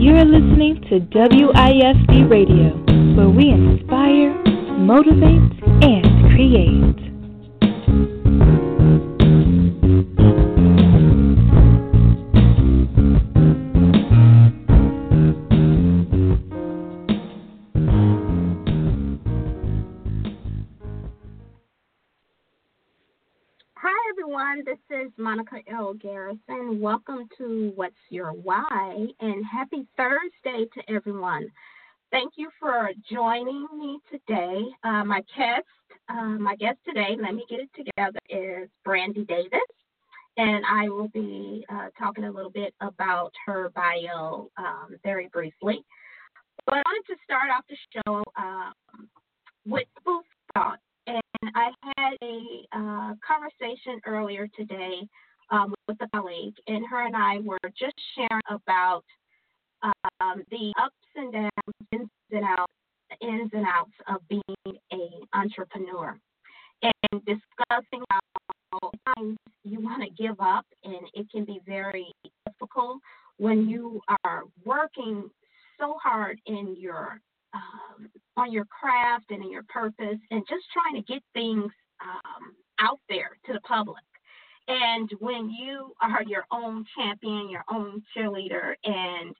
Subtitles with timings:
[0.00, 2.70] You're listening to WIFD Radio,
[3.14, 4.32] where we inspire,
[4.78, 5.52] motivate,
[5.82, 7.07] and create.
[25.28, 25.92] Monica L.
[25.92, 26.80] Garrison.
[26.80, 31.50] Welcome to What's Your Why, and happy Thursday to everyone.
[32.10, 34.62] Thank you for joining me today.
[34.84, 35.66] Uh, my guest,
[36.08, 39.60] uh, my guest today, let me get it together, is Brandy Davis,
[40.38, 45.84] and I will be uh, talking a little bit about her bio um, very briefly.
[46.64, 48.72] But I wanted to start off the show um,
[49.66, 50.22] with food
[50.54, 50.78] for thought
[51.42, 55.08] and I had a uh, conversation earlier today
[55.50, 59.04] um, with a colleague, and her and I were just sharing about
[59.82, 61.50] um, the ups and downs,
[61.92, 62.72] ins and outs,
[63.22, 66.18] ins and outs of being an entrepreneur,
[66.82, 72.12] and discussing how times you want to give up, and it can be very
[72.46, 72.98] difficult
[73.36, 75.30] when you are working
[75.78, 77.20] so hard in your
[77.54, 81.70] um, on your craft and in your purpose and just trying to get things
[82.02, 84.02] um, out there to the public.
[84.68, 89.34] And when you are your own champion, your own cheerleader, and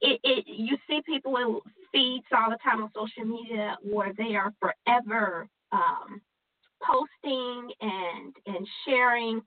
[0.00, 1.62] it, it you see people with
[1.92, 6.20] feeds all the time on social media where they are forever um,
[6.82, 9.42] posting and and sharing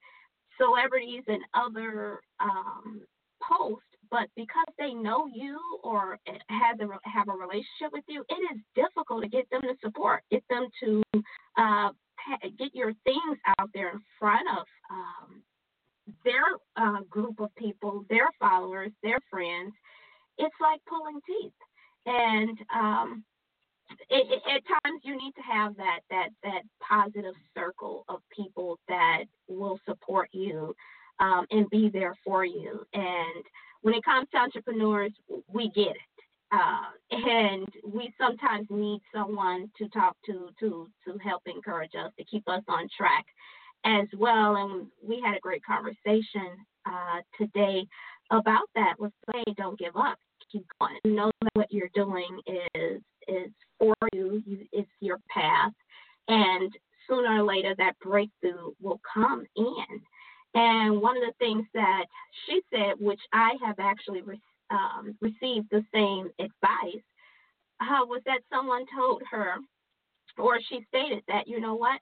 [0.59, 3.02] celebrities and other um,
[3.42, 8.53] posts but because they know you or have a, have a relationship with you, it
[8.53, 11.01] is difficult to get them to support, get them to
[11.57, 11.89] uh,
[12.59, 15.41] get your things out there in front of um,
[16.25, 16.44] their
[16.75, 19.73] uh, group of people, their followers, their friends.
[20.38, 21.53] It's like pulling teeth,
[22.05, 23.23] and um,
[24.09, 28.77] it, it, at times you need to have that that that positive circle of people
[28.88, 30.75] that will support you
[31.19, 33.45] um, and be there for you and
[33.81, 35.12] when it comes to entrepreneurs,
[35.47, 35.97] we get it.
[36.52, 42.25] Uh, and we sometimes need someone to talk to to to help encourage us to
[42.25, 43.25] keep us on track
[43.86, 44.58] as well.
[44.58, 47.88] And we had a great conversation uh, today
[48.31, 48.96] about that.
[49.00, 50.18] Was hey, don't give up,
[50.52, 50.98] keep going.
[51.06, 52.42] Know that what you're doing
[52.75, 54.44] is is for you.
[54.46, 55.72] you it's your path,
[56.28, 56.72] and
[57.09, 60.02] sooner or later that breakthrough will come in.
[60.53, 62.06] And one of the things that
[62.45, 67.03] she said, which I have actually re- um, received the same advice,
[67.79, 69.56] uh, was that someone told her,
[70.38, 72.00] or she stated that, you know what,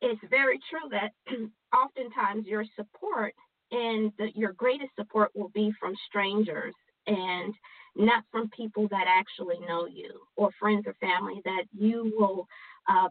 [0.00, 1.12] it's very true that
[1.74, 3.34] oftentimes your support
[3.70, 6.74] and the, your greatest support will be from strangers
[7.06, 7.54] and
[7.96, 12.46] not from people that actually know you or friends or family that you will
[12.88, 13.08] uh,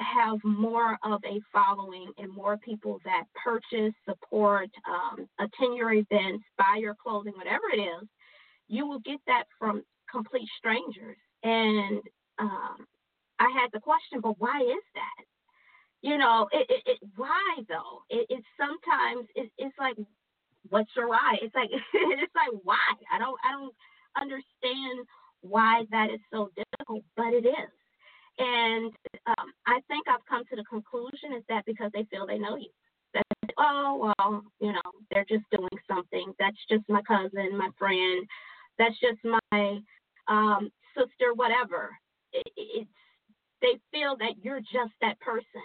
[0.00, 6.44] have more of a following and more people that purchase, support, um, attend your events,
[6.58, 8.08] buy your clothing, whatever it is,
[8.68, 11.16] you will get that from complete strangers.
[11.42, 12.00] And
[12.38, 12.86] um,
[13.38, 15.24] I had the question, but why is that?
[16.02, 18.02] You know, it, it, it why though?
[18.08, 19.96] It, it's sometimes it, it's like,
[20.70, 21.36] what's your why?
[21.42, 22.76] It's like it's like why?
[23.12, 23.74] I don't I don't
[24.20, 25.06] understand
[25.42, 27.70] why that is so difficult, but it is.
[28.40, 28.90] And
[29.26, 32.56] um, I think I've come to the conclusion is that because they feel they know
[32.56, 32.70] you.
[33.12, 33.24] That,
[33.58, 36.32] oh, well, you know, they're just doing something.
[36.38, 38.26] That's just my cousin, my friend.
[38.78, 39.18] That's just
[39.52, 39.78] my
[40.26, 41.90] um, sister, whatever.
[42.32, 42.90] It, it's
[43.60, 45.60] they feel that you're just that person.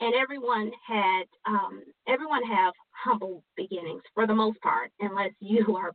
[0.00, 5.94] And everyone had, um, everyone have humble beginnings for the most part, unless you are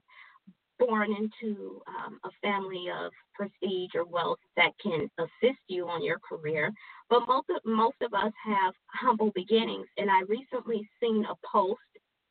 [0.80, 6.20] born into um, a family of prestige or wealth that can assist you on your
[6.20, 6.72] career.
[7.10, 9.88] But most of, most of us have humble beginnings.
[9.98, 11.80] And I recently seen a post,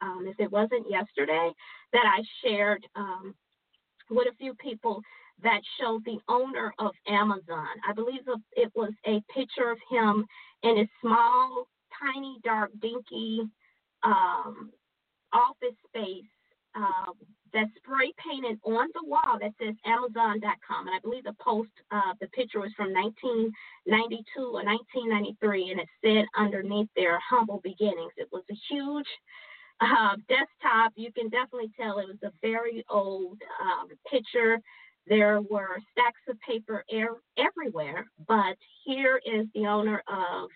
[0.00, 1.50] um, if it wasn't yesterday,
[1.92, 3.34] that I shared um,
[4.10, 5.00] with a few people
[5.42, 7.68] that showed the owner of Amazon.
[7.88, 8.20] I believe
[8.52, 10.24] it was a picture of him
[10.62, 11.66] in a small,
[12.00, 13.42] tiny, dark, dinky
[14.02, 14.70] um,
[15.32, 16.24] office space
[16.74, 17.12] uh,
[17.52, 20.86] that's spray painted on the wall that says Amazon.com.
[20.86, 25.88] And I believe the post, uh, the picture was from 1992 or 1993, and it
[26.02, 28.12] said underneath there, humble beginnings.
[28.16, 29.08] It was a huge
[29.80, 30.92] uh, desktop.
[30.96, 34.58] You can definitely tell it was a very old um, picture.
[35.06, 40.48] There were stacks of paper air, everywhere, but here is the owner of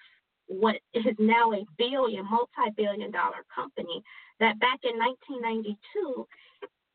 [0.46, 4.02] what is now a billion, multi billion dollar company
[4.38, 6.26] that back in 1992,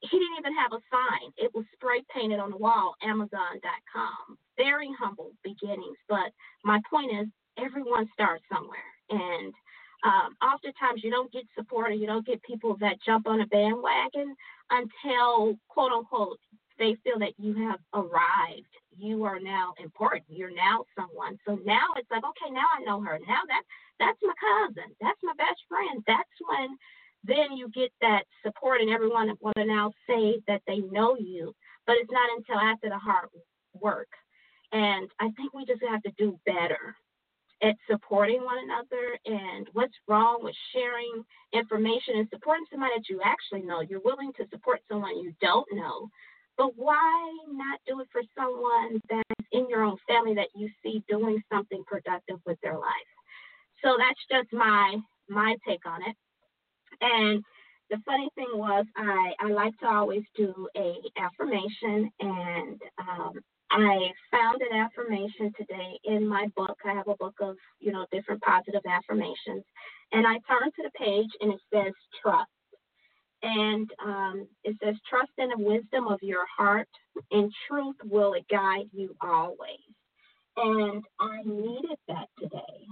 [0.01, 1.31] he didn't even have a sign.
[1.37, 4.37] It was spray painted on the wall, Amazon.com.
[4.57, 5.97] Very humble beginnings.
[6.09, 6.33] But
[6.63, 7.27] my point is,
[7.57, 8.91] everyone starts somewhere.
[9.09, 9.53] And
[10.03, 13.47] um, oftentimes you don't get support or you don't get people that jump on a
[13.47, 14.35] bandwagon
[14.71, 16.39] until, quote unquote,
[16.79, 18.73] they feel that you have arrived.
[18.97, 20.25] You are now important.
[20.29, 21.37] You're now someone.
[21.45, 23.19] So now it's like, okay, now I know her.
[23.27, 23.63] Now that
[23.99, 24.89] that's my cousin.
[24.99, 26.03] That's my best friend.
[26.07, 26.77] That's when
[27.23, 31.53] then you get that support and everyone will now say that they know you,
[31.85, 33.29] but it's not until after the hard
[33.79, 34.09] work.
[34.71, 36.95] And I think we just have to do better
[37.61, 41.23] at supporting one another and what's wrong with sharing
[41.53, 43.81] information and supporting somebody that you actually know.
[43.81, 46.09] You're willing to support someone you don't know,
[46.57, 51.03] but why not do it for someone that's in your own family that you see
[51.07, 53.11] doing something productive with their life?
[53.83, 54.97] So that's just my
[55.29, 56.15] my take on it.
[57.01, 57.43] And
[57.89, 63.33] the funny thing was, I, I like to always do a affirmation, and um,
[63.71, 66.77] I found an affirmation today in my book.
[66.85, 69.63] I have a book of you know different positive affirmations,
[70.13, 71.93] and I turned to the page and it says
[72.23, 72.49] trust,
[73.43, 76.89] and um, it says trust in the wisdom of your heart,
[77.31, 79.79] and truth will it guide you always.
[80.57, 82.87] And I needed that today,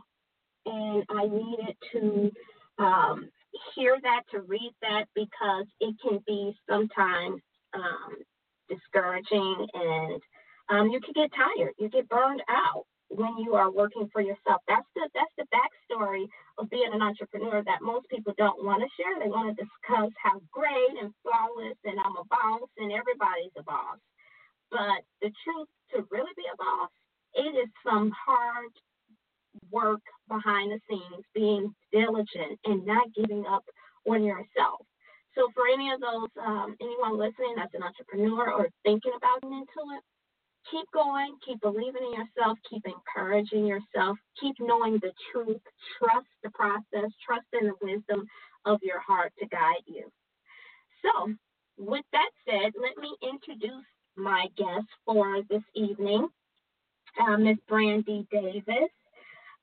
[0.66, 2.32] and I needed to
[2.80, 3.30] um,
[3.76, 7.42] hear that, to read that, because it can be sometimes
[7.74, 8.16] um,
[8.70, 10.22] discouraging and
[10.70, 11.74] um, you can get tired.
[11.80, 14.62] You get burned out when you are working for yourself.
[14.68, 16.26] That's the that's the backstory
[16.60, 19.18] of being an entrepreneur that most people don't want to share.
[19.20, 23.64] They want to discuss how great and flawless and I'm a boss and everybody's a
[23.64, 23.98] boss.
[24.72, 26.90] But the truth to really be a boss,
[27.34, 28.70] it is some hard
[29.72, 33.64] work behind the scenes, being diligent and not giving up
[34.08, 34.86] on yourself.
[35.36, 39.58] So for any of those, um, anyone listening that's an entrepreneur or thinking about getting
[39.58, 40.04] into it,
[40.72, 45.62] keep going, keep believing in yourself, keep encouraging yourself, keep knowing the truth,
[45.98, 48.26] trust the process, trust in the wisdom
[48.66, 50.10] of your heart to guide you.
[51.02, 51.34] So,
[51.78, 53.86] with that said, let me introduce
[54.18, 56.28] my guest for this evening,
[57.20, 57.58] uh, Ms.
[57.68, 58.92] Brandy Davis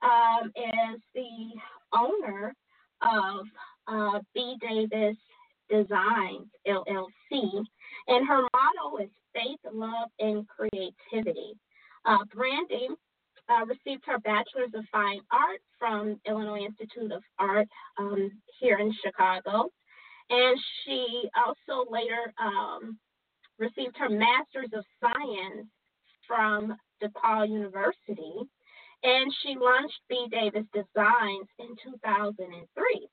[0.03, 1.53] um, is the
[1.97, 2.55] owner
[3.03, 3.47] of
[3.89, 4.57] uh, B.
[4.61, 5.17] Davis
[5.69, 7.65] Designs LLC,
[8.09, 11.55] and her motto is faith, love, and creativity.
[12.05, 12.89] Uh, Brandy
[13.49, 17.69] uh, received her Bachelor's of Fine Art from Illinois Institute of Art
[17.99, 18.31] um,
[18.61, 19.71] here in Chicago,
[20.31, 22.99] and she also later um,
[23.59, 25.67] received her Master's of Science
[26.27, 28.49] from DePaul University
[29.03, 30.27] and she launched B.
[30.31, 33.09] Davis Designs in 2003.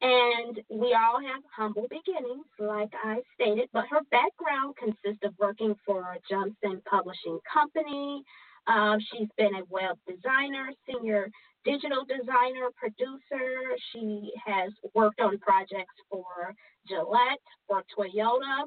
[0.00, 5.74] And we all have humble beginnings, like I stated, but her background consists of working
[5.86, 8.22] for a Johnson Publishing Company.
[8.66, 11.30] Uh, she's been a web designer, senior
[11.64, 13.76] digital designer, producer.
[13.92, 16.54] She has worked on projects for
[16.88, 18.64] Gillette, for Toyota,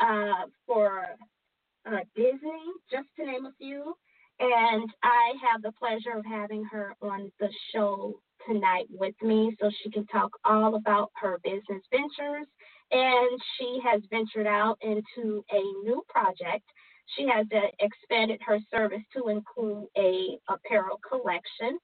[0.00, 1.06] uh, for
[1.86, 3.94] uh, Disney, just to name a few.
[4.40, 9.70] And I have the pleasure of having her on the show tonight with me so
[9.82, 12.46] she can talk all about her business ventures.
[12.90, 16.64] And she has ventured out into a new project.
[17.16, 21.78] She has uh, expanded her service to include a apparel collection.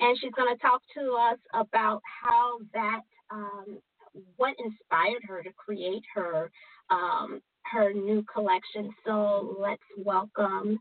[0.00, 3.78] And she's going to talk to us about how that, um,
[4.36, 6.50] what inspired her to create her
[6.90, 7.40] um,
[7.72, 8.90] her new collection.
[9.06, 10.78] So let's welcome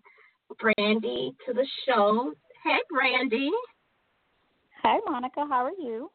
[0.59, 2.33] Brandy to the show.
[2.63, 3.51] Hey, Brandy.
[4.83, 5.45] Hi, Monica.
[5.49, 6.11] How are you?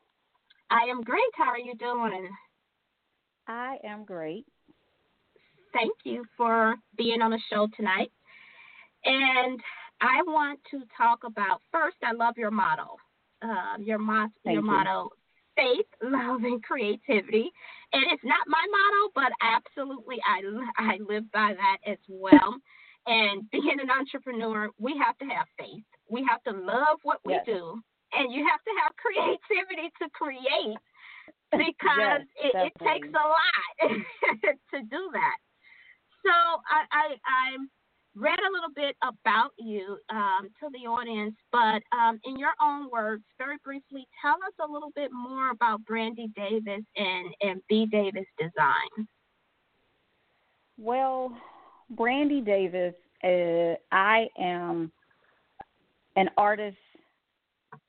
[0.71, 1.23] I am great.
[1.35, 2.29] How are you doing?
[3.47, 4.45] I am great.
[5.73, 8.11] thank you for being on the show tonight.
[9.05, 9.61] And
[10.01, 11.97] I want to talk about first.
[12.03, 12.97] I love your motto.
[13.43, 14.67] Uh, your mo- Thank your you.
[14.67, 15.11] motto:
[15.55, 17.51] faith, love, and creativity.
[17.93, 20.41] And it's not my motto, but absolutely, I
[20.77, 22.57] I live by that as well.
[23.07, 25.85] And being an entrepreneur, we have to have faith.
[26.11, 27.47] We have to love what we Yes.
[27.47, 27.81] do,
[28.13, 30.79] and you have to have creativity to create
[31.53, 33.91] because Yes, it, it takes a lot
[34.75, 35.37] to do that.
[36.25, 37.57] So I, I I
[38.17, 42.91] read a little bit about you um, to the audience, but um, in your own
[42.91, 47.87] words, very briefly, tell us a little bit more about Brandy Davis and and B
[47.87, 49.07] Davis Design.
[50.79, 51.37] Well,
[51.91, 54.91] Brandy Davis, uh, I am
[56.17, 56.77] an artist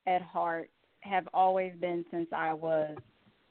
[0.06, 2.96] at heart, have always been since I was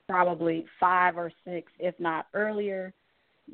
[0.08, 2.94] probably five or six, if not earlier.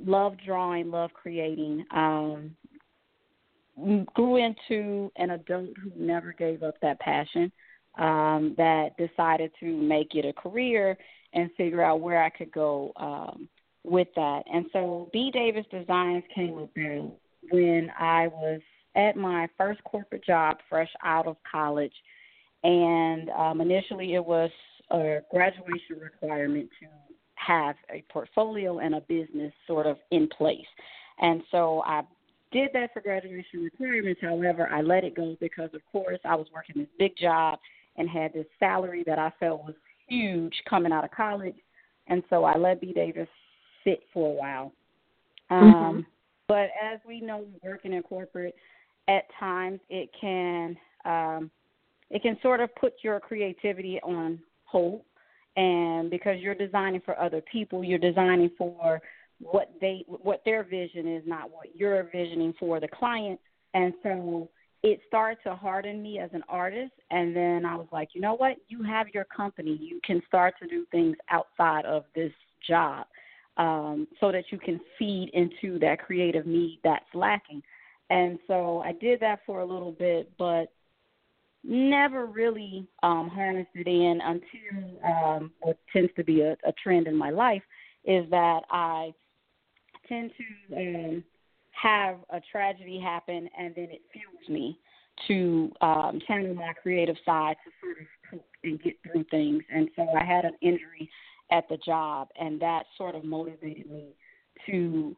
[0.05, 1.85] Love drawing, love creating.
[1.91, 2.55] Um,
[4.13, 7.51] grew into an adult who never gave up that passion,
[7.97, 10.97] um, that decided to make it a career
[11.33, 13.49] and figure out where I could go um,
[13.83, 14.43] with that.
[14.51, 17.11] And so B Davis Designs came about
[17.51, 18.61] when I was
[18.95, 21.93] at my first corporate job, fresh out of college.
[22.63, 24.49] And um, initially, it was
[24.91, 26.87] a graduation requirement to
[27.35, 30.59] have a portfolio and a business sort of in place.
[31.19, 32.03] And so I
[32.51, 34.21] did that for graduation requirements.
[34.21, 37.59] However, I let it go because, of course, I was working this big job
[37.97, 39.75] and had this salary that I felt was
[40.07, 41.55] huge coming out of college.
[42.07, 42.93] And so I let B.
[42.93, 43.27] Davis
[43.83, 44.71] sit for a while.
[45.49, 46.05] Um,
[46.47, 48.55] But as we know, working in corporate,
[49.07, 51.51] at times it can um,
[52.09, 55.01] it can sort of put your creativity on hold.
[55.55, 59.01] And because you're designing for other people, you're designing for
[59.39, 63.39] what they what their vision is, not what you're envisioning for the client.
[63.73, 64.49] And so
[64.83, 66.93] it started to harden me as an artist.
[67.09, 68.57] And then I was like, you know what?
[68.67, 69.77] You have your company.
[69.81, 72.33] You can start to do things outside of this
[72.67, 73.07] job
[73.57, 77.61] um, so that you can feed into that creative need that's lacking.
[78.09, 80.71] And so I did that for a little bit, but
[81.63, 87.07] never really um, harnessed it in until um, what tends to be a, a trend
[87.07, 87.63] in my life
[88.05, 89.13] is that I
[90.07, 91.23] tend to um,
[91.71, 94.77] have a tragedy happen and then it fuels me
[95.27, 99.63] to um, channel my creative side to sort of cope and get through things.
[99.73, 101.09] And so I had an injury
[101.53, 104.07] at the job, and that sort of motivated me
[104.65, 105.15] to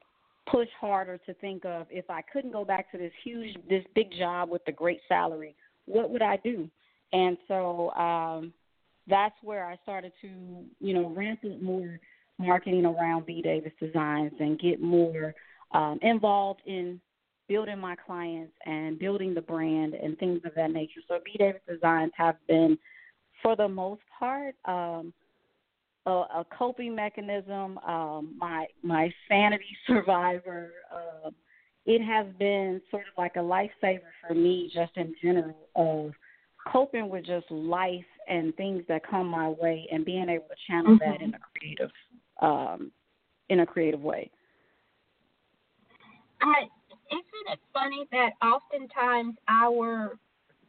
[0.51, 4.09] push harder to think of if I couldn't go back to this huge, this big
[4.11, 6.69] job with the great salary, what would I do?
[7.13, 8.53] And so um,
[9.07, 10.29] that's where I started to,
[10.79, 11.99] you know, ramp up more
[12.37, 15.33] marketing around B Davis Designs and get more
[15.71, 16.99] um, involved in
[17.47, 21.01] building my clients and building the brand and things of that nature.
[21.07, 22.77] So B Davis Designs have been,
[23.41, 25.13] for the most part, um,
[26.05, 30.71] a, a coping mechanism, um, my my sanity survivor.
[30.93, 31.33] Um,
[31.85, 36.13] it has been sort of like a lifesaver for me, just in general, of
[36.71, 40.97] coping with just life and things that come my way, and being able to channel
[40.99, 41.91] that in a creative,
[42.41, 42.91] um,
[43.49, 44.31] in a creative way.
[46.41, 46.63] I,
[47.11, 50.17] isn't it funny that oftentimes our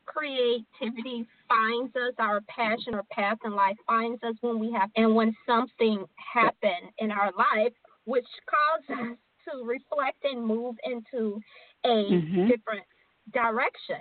[0.06, 5.14] creativity finds us, our passion or path in life finds us when we have, and
[5.14, 7.72] when something happened in our life,
[8.04, 9.16] which caused us
[9.48, 11.40] to reflect and move into
[11.84, 12.48] a Mhm.
[12.48, 12.86] different
[13.32, 14.00] direction.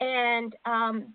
[0.00, 1.14] And um,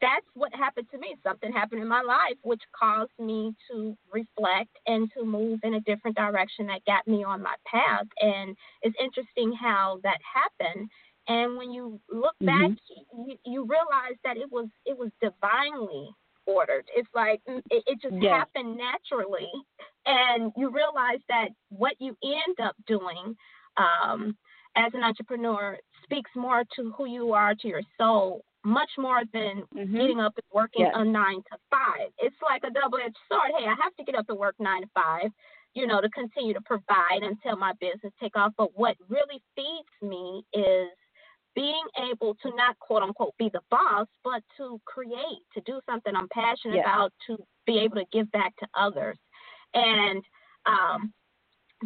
[0.00, 1.16] that's what happened to me.
[1.22, 5.80] Something happened in my life which caused me to reflect and to move in a
[5.80, 8.06] different direction that got me on my path.
[8.20, 10.88] And it's interesting how that happened.
[11.28, 16.10] And when you look back, you, you realize that it was it was divinely
[16.46, 16.84] ordered.
[16.96, 18.32] It's like mm, it, it just Yes.
[18.32, 19.50] happened naturally,
[20.06, 23.36] and you realize that what you end up doing
[23.76, 24.36] um,
[24.76, 29.64] as an entrepreneur speaks more to who you are, to your soul, much more than
[29.74, 29.98] Mhm.
[30.00, 30.92] getting up and working Yes.
[30.96, 32.10] a nine to five.
[32.18, 33.50] It's like a double edged sword.
[33.58, 35.30] Hey, I have to get up and work nine to five,
[35.74, 38.52] you know, to continue to provide until my business take off.
[38.56, 40.88] But what really feeds me is
[41.58, 46.14] being able to not quote unquote be the boss, but to create, to do something
[46.14, 46.86] I'm passionate Yes.
[46.86, 47.36] about, to
[47.66, 49.18] be able to give back to others.
[49.74, 50.22] And
[50.66, 51.12] um,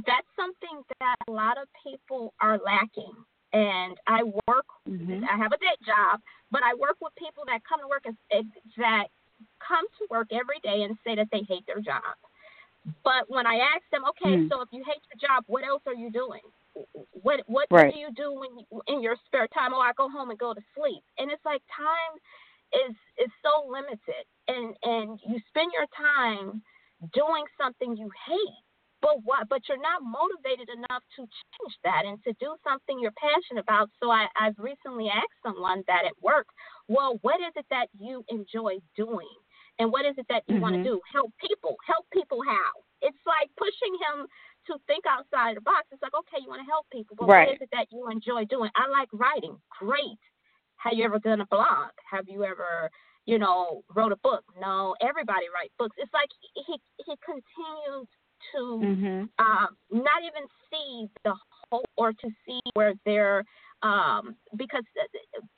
[0.06, 3.14] that's something that a lot of people are lacking.
[3.54, 5.22] And I work Mhm.
[5.32, 8.14] I have a day job, but I work with people that come to work as,
[8.76, 9.06] that
[9.68, 12.16] come to work every day and say that they hate their job.
[13.04, 14.48] But when I ask them, okay, Hmm.
[14.48, 16.42] so if you hate your job, what else are you doing?
[17.12, 17.92] What what Right.
[17.92, 19.74] do you do when you, in your spare time?
[19.74, 21.02] Oh, I go home and go to sleep.
[21.18, 22.14] And it's like time
[22.72, 26.62] is is so limited, and and you spend your time
[27.12, 28.64] doing something you hate.
[29.02, 29.48] But what?
[29.48, 33.90] But you're not motivated enough to change that and to do something you're passionate about.
[34.00, 36.46] So I, I've recently asked someone that at work,
[36.86, 39.34] well, what is it that you enjoy doing?
[39.80, 41.02] And what is it that you want to mm-hmm.
[41.02, 41.10] do?
[41.12, 41.74] Help people.
[41.84, 42.70] Help people how?
[43.00, 44.28] It's like pushing him
[44.66, 45.86] to think outside the box.
[45.90, 47.48] It's like, okay, you want to help people, but Right.
[47.48, 48.70] what is it that you enjoy doing?
[48.74, 49.56] I like writing.
[49.78, 50.18] Great.
[50.76, 51.90] Have you ever done a blog?
[52.10, 52.90] Have you ever,
[53.26, 54.44] you know, wrote a book?
[54.60, 55.96] No, everybody writes books.
[55.98, 56.76] It's like he
[57.06, 58.08] he continues
[58.52, 59.28] to Mhm.
[59.38, 61.34] um, not even see the
[61.70, 63.44] whole or to see where they're
[63.82, 64.84] um, because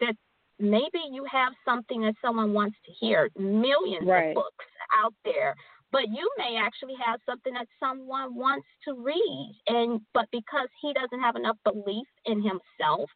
[0.00, 0.16] that
[0.58, 4.28] maybe you have something that someone wants to hear millions Right.
[4.28, 5.56] of books out there
[5.94, 10.92] but you may actually have something that someone wants to read and but because he
[10.92, 13.08] doesn't have enough belief in himself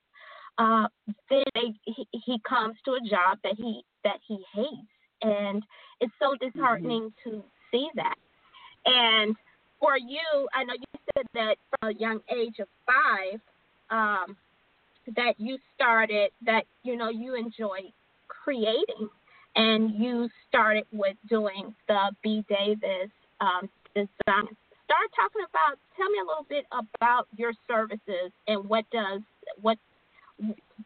[0.58, 0.88] uh,
[1.30, 4.88] then they, he, he comes to a job that he that he hates.
[5.22, 5.62] And
[6.00, 8.14] it's so disheartening to see that.
[8.86, 9.36] And
[9.80, 13.40] for you, I know you said that from a young age of five,
[13.90, 14.36] um,
[15.16, 17.78] that you started that you know you enjoy
[18.26, 19.08] creating,
[19.58, 23.10] and you started with doing the B Davis
[23.40, 24.48] um, design.
[24.86, 25.76] Start talking about.
[25.98, 29.20] Tell me a little bit about your services and what does
[29.60, 29.76] what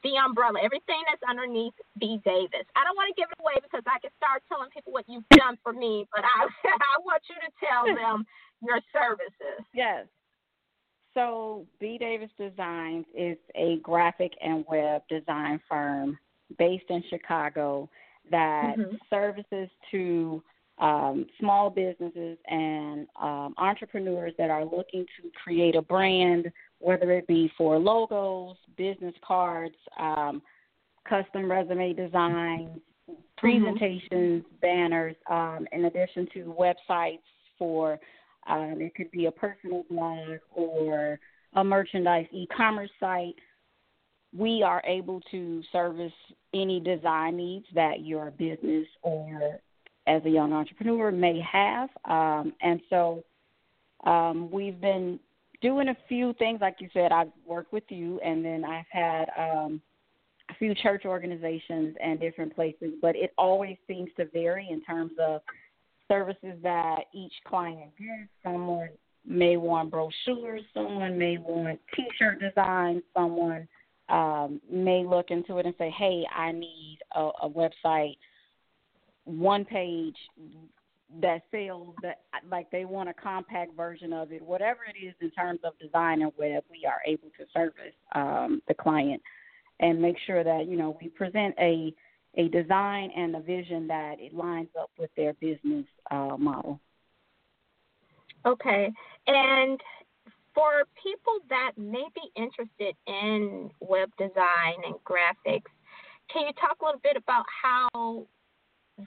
[0.02, 2.64] the umbrella, everything that's underneath B Davis.
[2.74, 5.28] I don't want to give it away because I can start telling people what you've
[5.36, 8.24] done for me, but I I want you to tell them
[8.64, 9.62] your services.
[9.74, 10.06] Yes.
[11.12, 16.18] So B Davis Designs is a graphic and web design firm
[16.58, 17.90] based in Chicago
[18.32, 18.98] that Mhm.
[19.08, 20.42] services to
[20.78, 27.26] um, small businesses and um, entrepreneurs that are looking to create a brand, whether it
[27.28, 30.42] be for logos, business cards, um,
[31.04, 32.80] custom resume designs,
[33.36, 37.22] presentations, banners, um, in addition to websites
[37.58, 38.00] for
[38.48, 41.18] um, it could be a personal blog or
[41.54, 43.36] a merchandise e-commerce site.
[44.36, 46.12] We are able to service
[46.54, 49.58] any design needs that your business or
[50.06, 51.88] as a young entrepreneur may have.
[52.04, 53.22] Um, and so
[54.04, 55.20] um, we've been
[55.60, 59.26] doing a few things, like you said, I've worked with you, and then I've had
[59.38, 59.80] um,
[60.50, 65.12] a few church organizations and different places, but it always seems to vary in terms
[65.20, 65.40] of
[66.08, 68.28] services that each client gets.
[68.42, 68.90] Someone
[69.24, 73.68] may want brochures, someone may want T-shirt designs, someone
[74.12, 78.16] um, may look into it and say, "Hey, I need a, a website,
[79.24, 80.16] one page
[81.20, 82.20] that sells that
[82.50, 84.42] like they want a compact version of it.
[84.42, 88.62] Whatever it is in terms of design and web, we are able to service um,
[88.68, 89.20] the client
[89.80, 91.92] and make sure that you know we present a
[92.36, 96.80] a design and a vision that it lines up with their business uh, model.
[98.46, 98.90] Okay.
[99.26, 99.80] And
[100.54, 105.70] for people that may be interested in web design and graphics,
[106.32, 108.26] can you talk a little bit about how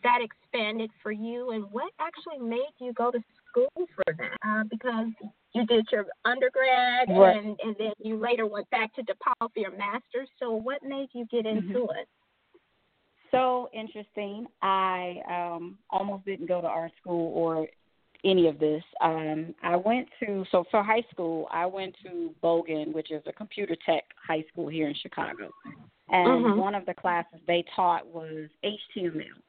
[0.04, 4.38] that expanded for you and what actually made you go to school for that?
[4.46, 5.08] Uh, because
[5.54, 7.38] you did your undergrad Right.
[7.38, 10.30] and, and then you later went back to DePaul for your master's.
[10.40, 12.08] So what made you get into it?
[13.32, 14.48] So interesting.
[14.62, 17.68] I um, almost didn't go to art school or
[18.26, 18.84] any of this.
[19.02, 23.32] Um, I went to so for high school, I went to Bogan, which is a
[23.32, 25.52] computer tech high school here in Chicago,
[26.10, 26.58] and Mhm.
[26.58, 29.42] one of the classes they taught was HTML,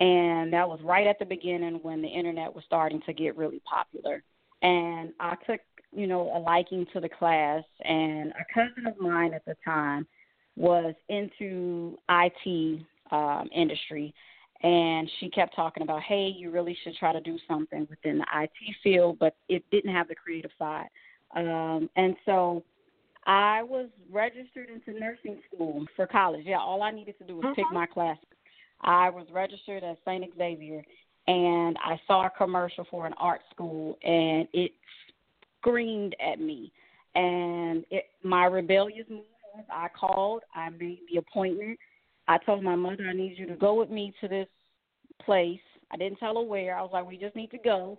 [0.00, 3.60] and that was right at the beginning when the internet was starting to get really
[3.60, 4.22] popular.
[4.62, 5.60] And I took,
[5.92, 10.06] you know, a liking to the class, and a cousin of mine at the time
[10.56, 14.14] was into IT um, industry,
[14.62, 18.26] and she kept talking about, hey, you really should try to do something within the
[18.34, 20.88] IT field, but it didn't have the creative side.
[21.34, 22.64] Um, and so
[23.26, 26.44] I was registered into nursing school for college.
[26.46, 27.72] Yeah, all I needed to do was pick Mhm.
[27.72, 28.18] my class.
[28.82, 30.32] I was registered at St.
[30.36, 30.84] Xavier,
[31.26, 34.72] and I saw a commercial for an art school, and it
[35.58, 36.72] screamed at me.
[37.14, 41.78] And it, my rebellious move was I called, I made the appointment.
[42.28, 44.48] I told my mother, I need you to go with me to this
[45.24, 45.60] place.
[45.90, 46.76] I didn't tell her where.
[46.76, 47.98] I was like, we just need to go.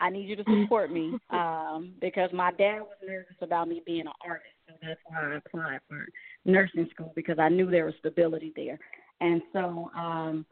[0.00, 4.02] I need you to support me um, because my dad was nervous about me being
[4.02, 6.06] an artist, so that's why I applied for
[6.44, 8.78] nursing school because I knew there was stability there.
[9.20, 10.44] And so, um,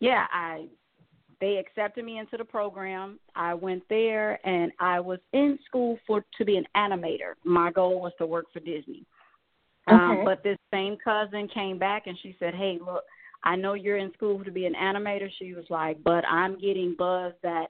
[0.00, 0.66] yeah, I
[1.40, 3.18] they accepted me into the program.
[3.34, 7.34] I went there and I was in school for to be an animator.
[7.44, 9.04] My goal was to work for Disney.
[9.88, 13.04] Um, but this same cousin came back and she said, "Hey, look,
[13.42, 16.94] I know you're in school to be an animator." She was like, "But I'm getting
[16.96, 17.66] buzz that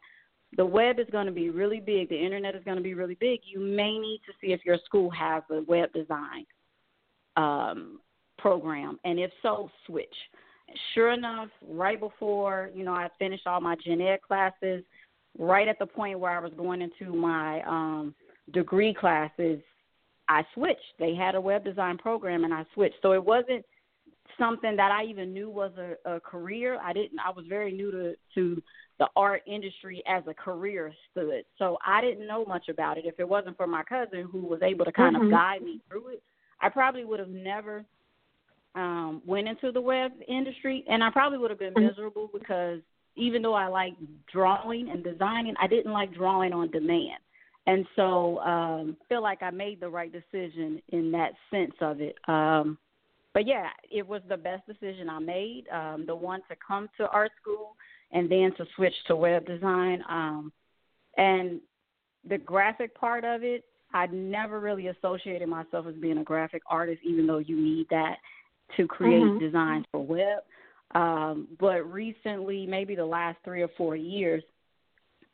[0.57, 2.11] the web is going to be really big.
[2.11, 3.40] The internet is going to be really big.
[3.44, 6.44] You may need to see if your school has a web design
[7.37, 8.01] um,
[8.38, 10.14] program, and if so, switch."
[10.94, 14.85] Sure enough, right before you know I finished all my gen ed classes,
[15.38, 18.14] right at the point where I was going into my um,
[18.53, 19.61] degree classes,
[20.32, 20.98] I switched.
[20.98, 22.96] They had a web design program, and I switched.
[23.02, 23.64] So it wasn't
[24.38, 26.80] something that I even knew was a, a career.
[26.82, 27.18] I didn't.
[27.20, 28.62] I was very new to to
[28.98, 31.44] the art industry as a career stood.
[31.58, 33.04] So I didn't know much about it.
[33.04, 35.24] If it wasn't for my cousin who was able to kind Mhm.
[35.24, 36.22] of guide me through it,
[36.60, 37.84] I probably would have never
[38.74, 41.88] um went into the web industry and I probably would have been Mhm.
[41.88, 42.80] miserable because
[43.16, 43.94] even though I like
[44.26, 47.20] drawing and designing, I didn't like drawing on demand.
[47.66, 52.16] And so um feel like I made the right decision in that sense of it.
[52.29, 52.79] Um
[53.35, 55.64] but yeah, it was the best decision I made.
[55.72, 57.77] Um the one to come to art school
[58.12, 60.03] and then to switch to web design.
[60.09, 60.53] Um
[61.16, 61.61] and
[62.29, 67.01] the graphic part of it, I never really associated myself as being a graphic artist,
[67.05, 68.16] even though you need that
[68.77, 69.38] to create Mhm.
[69.38, 70.42] designs for web.
[70.94, 74.42] Um, but recently, maybe the last three or four years,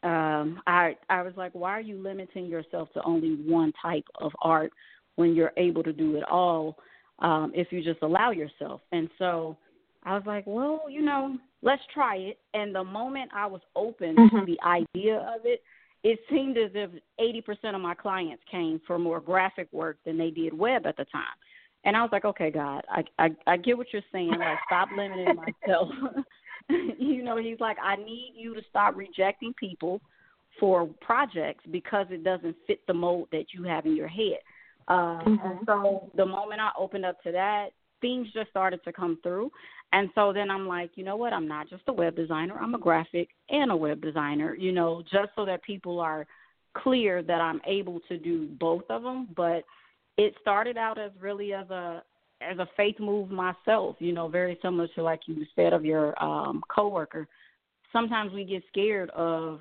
[0.03, 4.33] um, I I was like, why are you limiting yourself to only one type of
[4.43, 4.73] art
[5.17, 6.77] when you're able to do it all
[7.19, 8.81] um, if you just allow yourself?
[8.93, 9.57] And so
[10.05, 12.39] I was like, well, you know, let's try it.
[12.55, 14.47] And the moment I was open to Mhm.
[14.47, 15.63] the idea of it,
[16.05, 20.31] it seemed as if 80% of my clients came for more graphic work than they
[20.31, 21.37] did web at the time.
[21.85, 24.39] And I was like, okay, God, I I, I get what you're saying.
[24.39, 25.89] Like, stop limiting myself.
[26.99, 30.01] you know, he's like, I need you to stop rejecting people
[30.61, 34.39] for projects because it doesn't fit the mold that you have in your head.
[34.89, 35.67] Um, And Mhm.
[35.67, 39.51] so the moment I opened up to that, things just started to come through.
[39.93, 41.33] And so then I'm like, you know what?
[41.33, 42.59] I'm not just a web designer.
[42.59, 46.27] I'm a graphic and a web designer, you know, just so that people are
[46.75, 49.29] clear that I'm able to do both of them.
[49.35, 49.65] But
[50.17, 52.03] it started out as really as a
[52.41, 56.21] as a faith move myself, you know, very similar to like you said of your
[56.23, 57.27] um coworker.
[57.93, 59.61] Sometimes we get scared of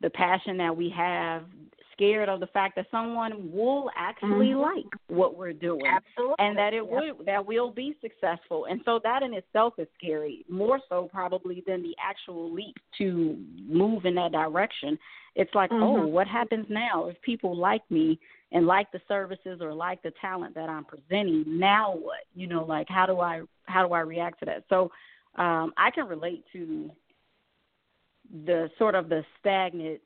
[0.00, 1.44] the passion that we have,
[1.92, 4.60] scared of the fact that someone will actually Mhm.
[4.60, 6.34] like what we're doing Absolutely.
[6.38, 7.16] and that it Yep.
[7.16, 11.62] would that will be successful and so that in itself is scary more so probably
[11.66, 14.98] than the actual leap to move in that direction
[15.36, 16.10] it's like oh Mhm.
[16.10, 18.18] what happens now if people like me
[18.52, 22.20] and like the services or like the talent that i'm presenting now what?
[22.34, 24.64] You know like how do i how do i react to that?
[24.68, 24.90] So
[25.36, 26.90] um i can relate to
[28.44, 30.00] the sort of the stagnant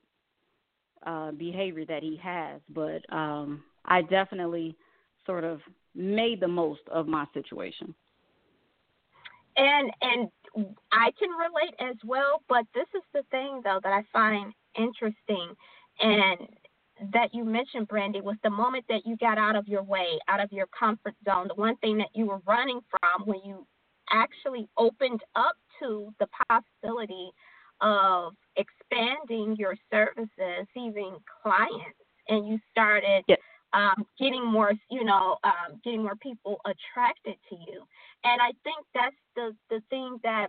[1.06, 4.76] uh behavior that he has but um i definitely
[5.26, 5.60] sort of
[5.94, 7.94] made the most of my situation.
[9.56, 10.28] And and
[10.92, 15.54] I can relate as well, but this is the thing though that I find interesting.
[16.00, 16.38] And
[17.12, 20.40] that you mentioned, Brandy, was the moment that you got out of your way, out
[20.40, 23.66] of your comfort zone, the one thing that you were running from when you
[24.10, 27.30] actually opened up to the possibility
[27.80, 33.38] of expanding your services, even clients, and you started Yes.
[33.72, 37.82] um, getting more, you know, um, getting more people attracted to you.
[38.24, 40.48] And I think that's the the thing that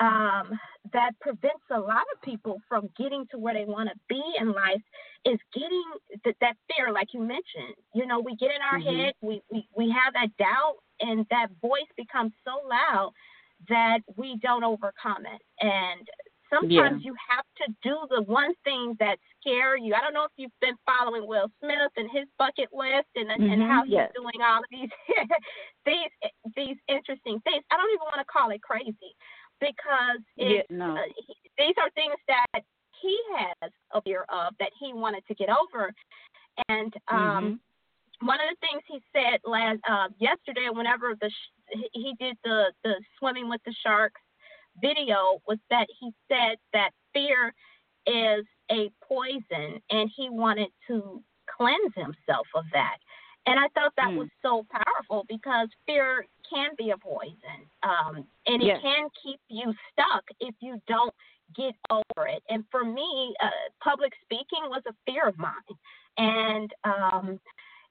[0.00, 0.58] um,
[0.92, 4.52] that prevents a lot of people from getting to where they want to be in
[4.52, 4.82] life
[5.24, 5.84] is getting
[6.24, 7.74] th- that fear, like you mentioned.
[7.94, 8.84] You know, we get in our Mhm.
[9.06, 13.12] head, we, we we have that doubt, and that voice becomes so loud
[13.68, 15.42] that we don't overcome it.
[15.60, 16.08] And
[16.48, 19.94] sometimes you have to do the one thing that scare you.
[19.94, 23.42] I don't know if you've been following Will Smith and his bucket list and and
[23.42, 24.12] Mhm, how he's yes.
[24.14, 24.90] doing all of these
[25.86, 26.10] these
[26.56, 27.64] these interesting things.
[27.70, 29.16] I don't even want to call it crazy
[29.60, 32.62] because yeah no uh, he, these are things that
[33.00, 35.92] he has a fear of that he wanted to get over.
[36.68, 37.60] And um,
[38.20, 38.26] Mhm.
[38.26, 42.72] one of the things he said last uh, yesterday, whenever the sh- he did the
[42.82, 44.20] the swimming with the sharks
[44.80, 47.54] video, was that he said that fear
[48.06, 51.22] is a poison, and he wanted to
[51.56, 52.98] cleanse himself of that.
[53.48, 54.18] And I thought that Mm.
[54.18, 58.82] was so powerful because fear can be a poison, um, and it Yes.
[58.82, 61.14] can keep you stuck if you don't
[61.56, 62.42] get over it.
[62.50, 63.48] And for me, uh,
[63.80, 65.76] public speaking was a fear of mine,
[66.18, 67.40] and um,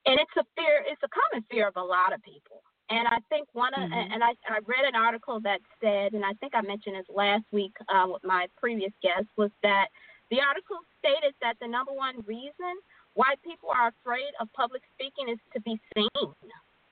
[0.06, 0.86] and it's a fear.
[0.86, 2.62] It's a common fear of a lot of people.
[2.90, 4.14] And I think one of, Mhm.
[4.14, 7.44] and I, I read an article that said, and I think I mentioned this last
[7.52, 9.88] week uh, with my previous guest, was that
[10.30, 12.76] the article stated that the number one reason
[13.18, 16.30] why people are afraid of public speaking is to be seen,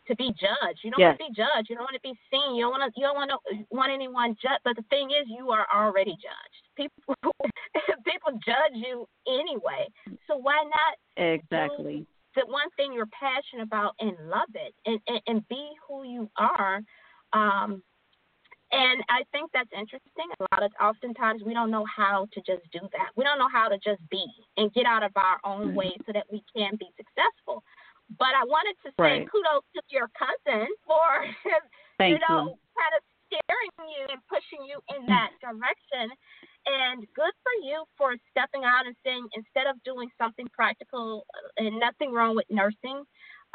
[0.09, 0.81] to be judged.
[0.81, 1.13] You don't Yes.
[1.13, 1.69] want to be judged.
[1.69, 2.55] You don't want to be seen.
[2.55, 2.99] You don't want to.
[2.99, 3.37] You don't want to
[3.69, 4.65] want anyone judged.
[4.65, 6.63] But the thing is, you are already judged.
[6.75, 7.15] People
[8.03, 9.85] people judge you anyway.
[10.27, 12.05] So why not Exactly.
[12.35, 16.29] the one thing you're passionate about and love it and, and, and be who you
[16.37, 16.81] are.
[17.33, 17.81] Um,
[18.71, 20.27] and I think that's interesting.
[20.39, 23.09] A lot of oftentimes we don't know how to just do that.
[23.15, 24.25] We don't know how to just be
[24.57, 25.75] and get out of our own Mhm.
[25.75, 27.63] way so that we can be successful.
[28.17, 29.29] But I wanted to say Right.
[29.29, 31.25] kudos to your cousin for
[31.97, 32.59] Thank you know, you.
[32.77, 36.11] kind of steering you and pushing you in that direction.
[36.67, 41.63] And good for you for stepping out and saying instead of doing something practical, uh,
[41.65, 43.05] and nothing wrong with nursing,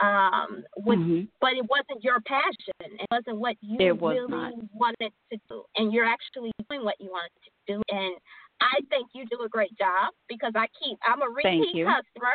[0.00, 1.28] um, with, Mhm.
[1.40, 2.98] but it wasn't your passion.
[2.98, 4.52] It wasn't what you was really not.
[4.72, 7.82] wanted to do, and you're actually doing what you wanted to do.
[7.90, 8.14] And
[8.60, 10.98] I think you do a great job because I keep.
[11.06, 12.34] I'm a repeat customer.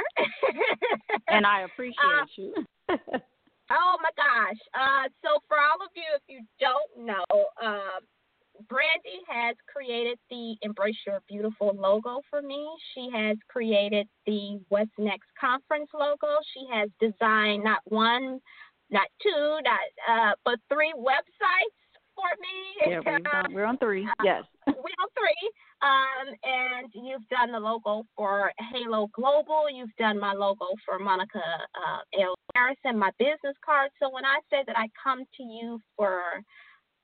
[1.28, 2.54] And I appreciate Uh, you.
[3.72, 4.58] Oh my gosh.
[4.74, 7.26] Uh, so for all of you, if you don't know,
[7.62, 8.00] uh,
[8.70, 12.68] Brandy has created the Embrace Your Beautiful logo for me.
[12.94, 16.38] She has created the What's Next conference logo.
[16.54, 18.40] She has designed not one,
[18.90, 21.76] not two, not uh, but three websites
[22.16, 22.92] for me.
[22.92, 24.08] yeah, we're on, we're on three.
[24.24, 24.44] Yes.
[24.68, 25.52] we're on three.
[25.82, 29.66] Um, and you've done the logo for Halo Global.
[29.72, 32.36] You've done my logo for Monica uh, L.
[32.54, 33.92] Garrison, my business card.
[34.02, 36.22] So when I say that I come to you for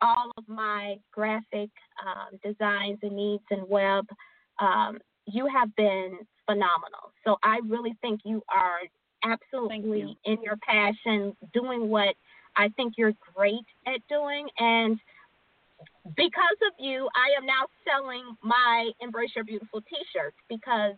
[0.01, 1.69] all of my graphic
[2.05, 4.05] um, designs and needs and web,
[4.59, 7.13] um, you have been phenomenal.
[7.23, 8.79] So I really think you are
[9.23, 10.15] absolutely you.
[10.25, 12.15] in your passion, doing what
[12.55, 14.47] I think you're great at doing.
[14.59, 14.99] And
[16.15, 20.95] because of you, I am now selling my Embrace Your Beautiful T-shirts because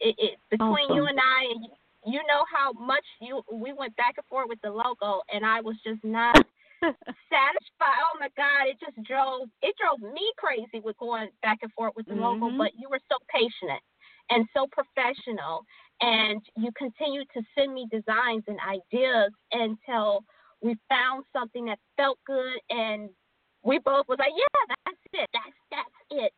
[0.00, 1.68] it, it between you and I, you-
[2.06, 5.62] you know how much you we went back and forth with the logo, and I
[5.62, 6.36] was just not
[7.30, 7.98] satisfied.
[8.04, 11.94] Oh my God, it just drove it drove me crazy with going back and forth
[11.96, 12.48] with the logo.
[12.50, 12.58] Mhm.
[12.58, 13.80] But you were so patient
[14.30, 15.64] and so professional,
[16.00, 20.24] and you continued to send me designs and ideas until
[20.62, 23.10] we found something that felt good, and
[23.62, 26.32] we both was like, yeah, that's it, that's that's it.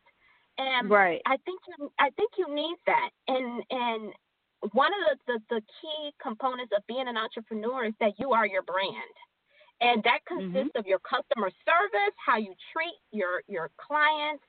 [0.57, 1.21] And right.
[1.25, 3.09] I think you I think you need that.
[3.27, 4.13] And and
[4.73, 8.47] one of the, the, the key components of being an entrepreneur is that you are
[8.47, 9.15] your brand.
[9.81, 14.43] And that consists of your customer service, how you treat your your clients,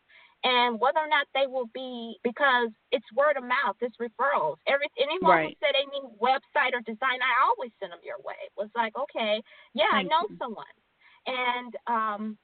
[0.45, 4.57] and whether or not they will be because it's word of mouth, it's referrals.
[4.67, 8.41] Every anyone who said they need website or design, I always send them your way.
[8.45, 9.43] It was like, okay,
[9.75, 10.37] yeah, Thank I know you.
[10.39, 10.77] someone,
[11.27, 12.39] and um,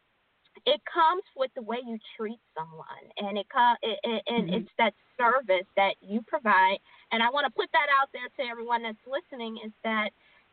[0.66, 4.54] it comes with the way you treat someone, and it, co- it, it and Mhm.
[4.60, 6.78] it's that service that you provide.
[7.12, 10.10] And I want to put that out there to everyone that's listening: is that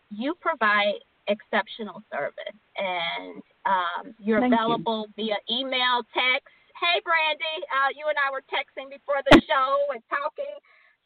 [0.10, 4.58] you provide exceptional service, and um, you're Thank you.
[4.58, 6.50] available via email, text.
[6.80, 10.56] Hey, Brandy, uh, you and I were texting before the show and talking.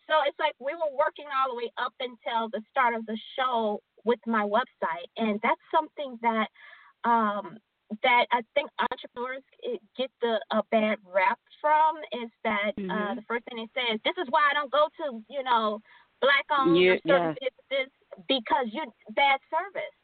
[0.08, 3.18] So it's like we were working all the way up until the start of the
[3.36, 6.48] show with my website, and that's something that
[7.04, 7.58] um,
[8.04, 9.44] that I think entrepreneurs
[9.98, 13.16] get the a bad rap from is that uh, Mhm.
[13.18, 15.82] the first thing they say is this is why I don't go to you know
[16.22, 17.92] black owned Yeah, certain businesses
[18.28, 19.96] because you bad service,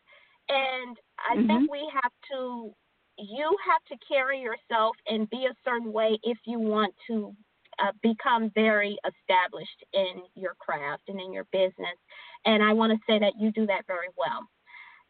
[0.51, 1.67] and I think Mhm.
[1.71, 2.75] we have to
[3.17, 7.35] you have to carry yourself and be a certain way if you want to
[7.79, 11.97] uh, become very established in your craft and in your business.
[12.45, 14.47] And I want to say that you do that very well.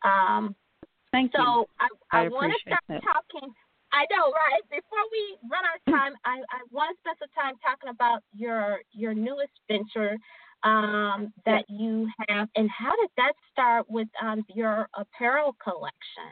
[0.03, 0.55] Um,
[1.11, 1.43] Thank you.
[1.43, 3.03] so I, I, I want to start that.
[3.03, 3.53] talking.
[3.93, 4.63] I know, right?
[4.69, 8.23] Before we run out of time, I, I want to spend some time talking about
[8.33, 10.17] your your newest venture
[10.63, 16.31] um, that you have, and how did that start with um, your apparel collection?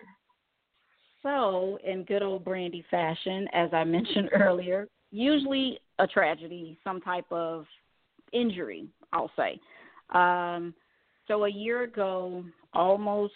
[1.23, 7.25] So, in good old Brandy fashion, as I mentioned earlier, usually a tragedy, some type
[7.31, 7.65] of
[8.31, 9.59] injury, I'll say.
[10.11, 10.73] Um,
[11.27, 13.33] so, a year ago, almost,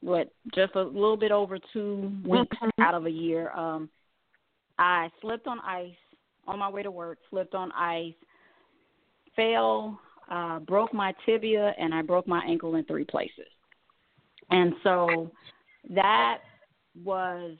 [0.00, 2.70] what, just a little bit over two weeks Mhm.
[2.80, 3.88] out of a year, um,
[4.78, 5.94] I slipped on ice
[6.46, 8.14] on my way to work, slipped on ice,
[9.36, 13.48] fell, uh, broke my tibia, and I broke my ankle in three places.
[14.50, 15.30] And so
[15.90, 16.38] that
[17.04, 17.56] was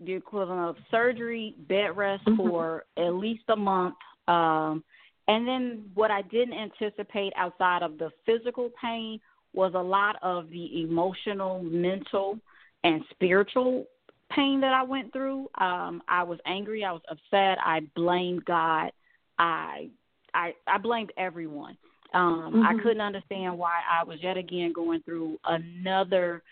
[0.00, 2.36] the equivalent of surgery, bed rest Mhm.
[2.36, 3.96] for at least a month.
[4.28, 4.82] Um,
[5.28, 9.20] and then what I didn't anticipate outside of the physical pain
[9.52, 12.38] was a lot of the emotional, mental,
[12.82, 13.86] and spiritual
[14.30, 15.50] pain that I went through.
[15.56, 18.92] Um, I was angry, I was upset, I blamed God,
[19.38, 19.90] I
[20.34, 21.76] I I blamed everyone.
[22.12, 22.64] Um, Mhm.
[22.64, 26.42] I couldn't understand why I was yet again going through another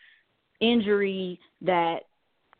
[0.60, 2.04] injury that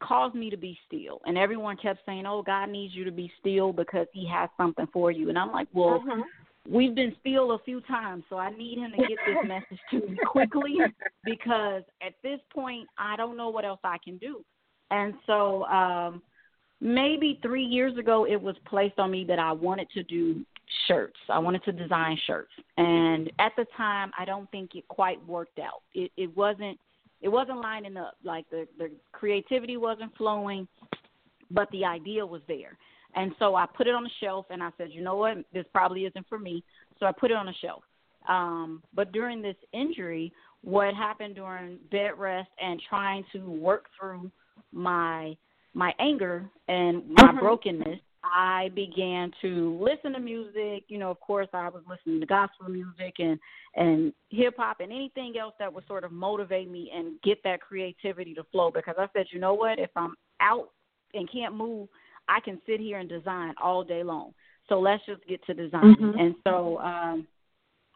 [0.00, 1.20] caused me to be still.
[1.26, 4.87] And everyone kept saying, "Oh, God needs you to be still because He has something
[4.88, 6.24] for you." And I'm like, "Well, Mhm.
[6.68, 10.00] we've been still a few times, so I need Him to get this message to
[10.07, 14.44] me quickly because at this point, I don't know what else I can do."
[14.90, 16.22] And so, um,
[16.81, 20.44] maybe three years ago, it was placed on me that I wanted to do
[20.87, 21.18] shirts.
[21.28, 25.59] I wanted to design shirts, and at the time, I don't think it quite worked
[25.59, 25.83] out.
[25.94, 26.78] It, it wasn't.
[27.20, 28.14] It wasn't lining up.
[28.22, 30.68] Like the the creativity wasn't flowing,
[31.50, 32.76] but the idea was there.
[33.14, 35.64] And so I put it on the shelf, and I said, you know what, this
[35.72, 36.62] probably isn't for me.
[37.00, 37.83] So I put it on the shelf.
[38.28, 44.31] Um, but during this injury, what happened during bed rest and trying to work through
[44.72, 45.37] my
[45.74, 47.38] my anger and my Mhm.
[47.38, 50.85] brokenness, I began to listen to music.
[50.88, 53.38] You know, of course, I was listening to gospel music and
[53.76, 57.61] and hip hop and anything else that would sort of motivate me and get that
[57.61, 58.70] creativity to flow.
[58.70, 60.70] Because I said, you know what, if I'm out
[61.14, 61.88] and can't move,
[62.28, 64.35] I can sit here and design all day long.
[64.68, 65.96] So let's just get to designing.
[65.96, 66.20] Mhm.
[66.20, 67.26] And so um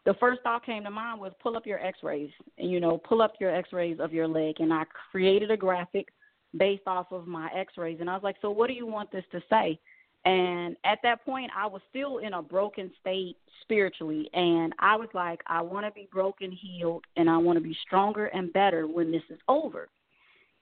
[0.05, 3.21] the first thought came to mind was pull up your x-rays and you know pull
[3.21, 6.09] up your x-rays of your leg and i created a graphic
[6.57, 9.23] based off of my x-rays and i was like so what do you want this
[9.31, 9.79] to say
[10.25, 14.29] and at that point i was still in a broken state spiritually.
[14.33, 17.75] And i was like i want to be broken healed and i want to be
[17.85, 19.89] stronger and better when this is over.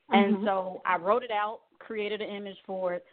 [0.09, 0.45] And Mhm.
[0.45, 3.05] so i wrote it out created an image for it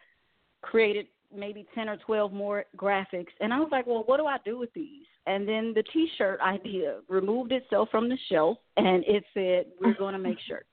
[0.63, 3.33] created maybe 10 or 12 more graphics.
[3.41, 5.07] And i was like well what do i do with these?
[5.27, 10.15] And then the t-shirt idea removed itself from the shelf and it said we're going
[10.15, 10.65] to make shirts.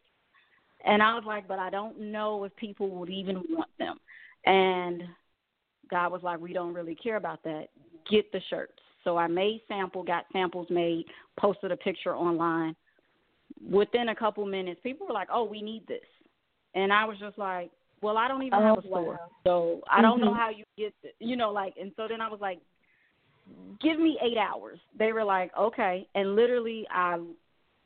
[0.86, 4.00] And i was like but i don't know if people would even want them.
[4.46, 5.04] And
[5.90, 7.68] god was like we don't really care about that.
[8.10, 8.82] Get the shirts.
[9.04, 11.06] So i made sample got samples made
[11.40, 12.76] posted a picture online.
[13.70, 16.02] Within a couple minutes people were like oh we need this.
[16.74, 17.72] And i was just like
[18.02, 19.14] well i don't even have a Oh, store.
[19.14, 19.30] wow.
[19.44, 20.36] so i don't know Mhm.
[20.38, 22.60] how you get the, you know like and so then i was like
[23.82, 24.80] give me eight hours.
[24.98, 26.08] They were like okay.
[26.16, 27.20] And literally i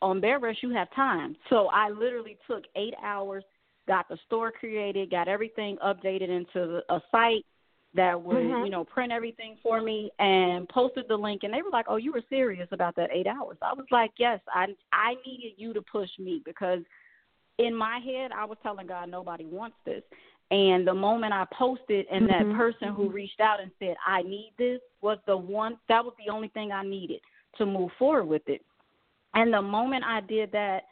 [0.01, 1.35] on bear rest you have time.
[1.49, 3.43] So i literally took eight hours
[3.87, 7.45] got the store created got everything updated into a site
[7.95, 8.65] that would Mhm.
[8.65, 11.95] you know print everything for me and posted the link and they were like oh
[11.95, 13.57] you were serious about that eight hours.
[13.61, 16.79] I was like yes i i needed you to push me because
[17.57, 20.03] in my head i was telling god nobody wants this.
[20.51, 22.27] And the moment i posted and Mhm.
[22.27, 26.13] that person who reached out and said i need this was the one that was
[26.23, 27.21] the only thing i needed
[27.57, 28.63] to move forward with it.
[29.33, 30.85] And the moment i did that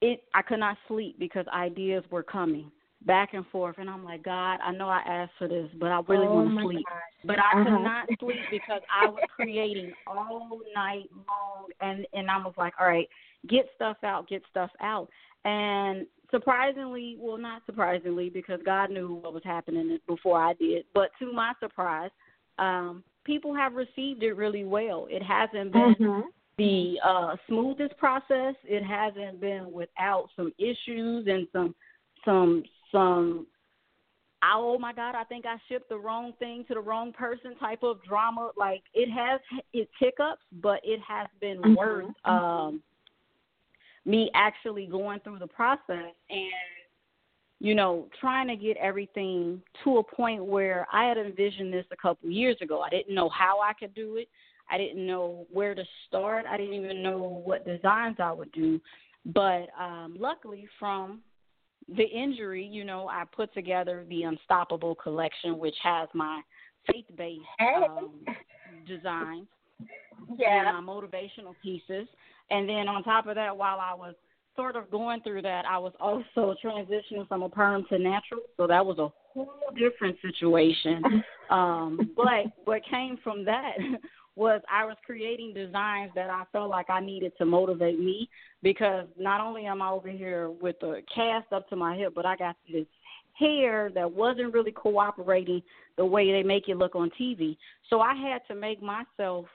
[0.00, 2.70] it i could not sleep because ideas were coming
[3.06, 6.00] back and forth and i'm like god i know i asked for this but i
[6.08, 7.02] really oh want to sleep gosh.
[7.24, 7.64] but I Uh-huh.
[7.64, 12.74] could not sleep because I was creating all night long, and and I was like,
[12.80, 13.08] all right,
[13.48, 15.08] get stuff out, get stuff out,
[15.44, 21.10] and surprisingly, well, not surprisingly, because God knew what was happening before I did, but
[21.20, 22.10] to my surprise,
[22.58, 25.06] um, people have received it really well.
[25.10, 26.22] It hasn't been Mhm.
[26.58, 28.54] the uh, smoothest process.
[28.64, 31.74] It hasn't been without some issues and some
[32.24, 33.46] some some
[34.42, 37.82] oh my god, I think I shipped the wrong thing to the wrong person type
[37.82, 38.50] of drama.
[38.56, 39.40] Like it has
[39.72, 42.82] its hiccups, but it has been Mhm, worth um
[44.04, 46.52] me actually going through the process and
[47.60, 51.96] you know, trying to get everything to a point where I had envisioned this a
[51.96, 52.82] couple years ago.
[52.82, 54.28] I didn't know how I could do it.
[54.70, 56.46] I didn't know where to start.
[56.48, 58.80] I didn't even know what designs I would do.
[59.26, 61.20] But um luckily from
[61.96, 66.40] the injury, you know, I put together the Unstoppable collection which has my
[66.86, 67.74] faith-based Hey.
[67.76, 68.24] um
[68.86, 69.46] designs
[70.36, 70.68] Yeah.
[70.76, 72.06] and my motivational pieces.
[72.50, 74.14] And then on top of that, while I was
[74.56, 78.40] sort of going through that, I was also transitioning from a perm to natural.
[78.56, 81.22] So that was a whole different situation.
[81.50, 83.72] Um, but what came from that
[84.38, 88.28] was I was creating designs that I felt like I needed to motivate me
[88.62, 92.24] because not only am I over here with a cast up to my hip, but
[92.24, 92.86] I got this
[93.34, 95.62] hair that wasn't really cooperating
[95.96, 97.56] the way they make it look on TV.
[97.90, 99.46] So I had to make myself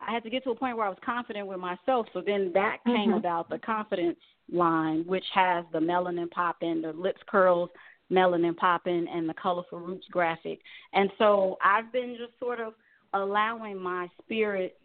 [0.00, 2.06] I had to get to a point where I was confident with myself.
[2.12, 3.16] So then that came Mhm.
[3.16, 7.68] about the confidence line, which has the melanin popping, the lips curls,
[8.08, 10.60] melanin popping, and the colorful roots graphic.
[10.92, 12.74] And so I've been just sort of
[13.14, 14.76] allowing my spirit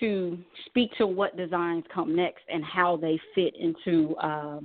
[0.00, 4.60] to speak to what designs come next and how they fit into uh,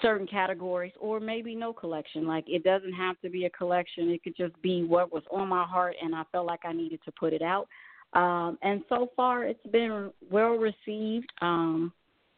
[0.00, 2.26] certain categories or maybe no collection.
[2.26, 4.10] Like it doesn't have to be a collection.
[4.10, 7.00] It could just be what was on my heart and I felt like I needed
[7.04, 7.68] to put it out.
[8.14, 11.30] Um, and so far it's been well received.
[11.42, 11.92] Um,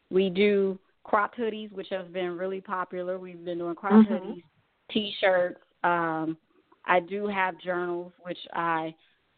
[0.09, 3.17] we do crop hoodies, which have been really popular.
[3.17, 4.07] We've been doing crop Mhm.
[4.07, 4.43] hoodies,
[4.91, 5.61] t-shirts.
[5.83, 6.37] Um,
[6.85, 8.93] I do have journals, which I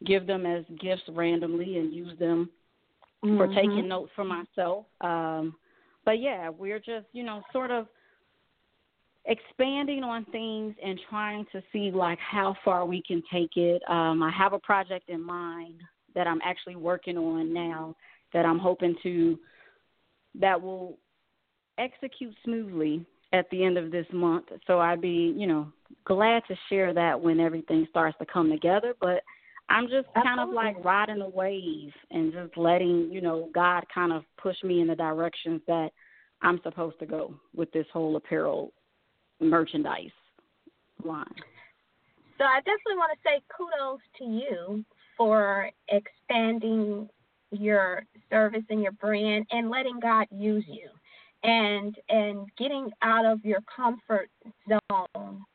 [0.06, 2.50] give them as gifts randomly and use them
[3.22, 3.56] for Mhm.
[3.56, 4.86] taking notes for myself.
[5.02, 5.56] Um,
[6.06, 7.88] but yeah, we're just you know sort of
[9.26, 13.82] expanding on things and trying to see like how far we can take it.
[13.90, 15.82] Um, I have a project in mind
[16.14, 17.96] that I'm actually working on now
[18.34, 19.40] that I'm hoping to
[20.36, 20.98] that will
[21.78, 24.46] execute smoothly at the end of this month.
[24.68, 25.72] So I'd be, you know,
[26.06, 28.94] glad to share that when everything starts to come together.
[29.00, 29.24] But
[29.70, 34.12] I'm just kind of like riding a wave and just letting, you know, God kind
[34.12, 35.90] of push me in the directions that
[36.42, 38.74] I'm supposed to go with this whole apparel
[39.40, 40.12] merchandise
[41.04, 41.26] line.
[42.38, 44.86] So I definitely want to say kudos to you
[45.18, 47.10] for expanding
[47.52, 50.90] your service and your brand and letting God use you
[51.44, 54.30] and and getting out of your comfort
[54.68, 55.46] zone.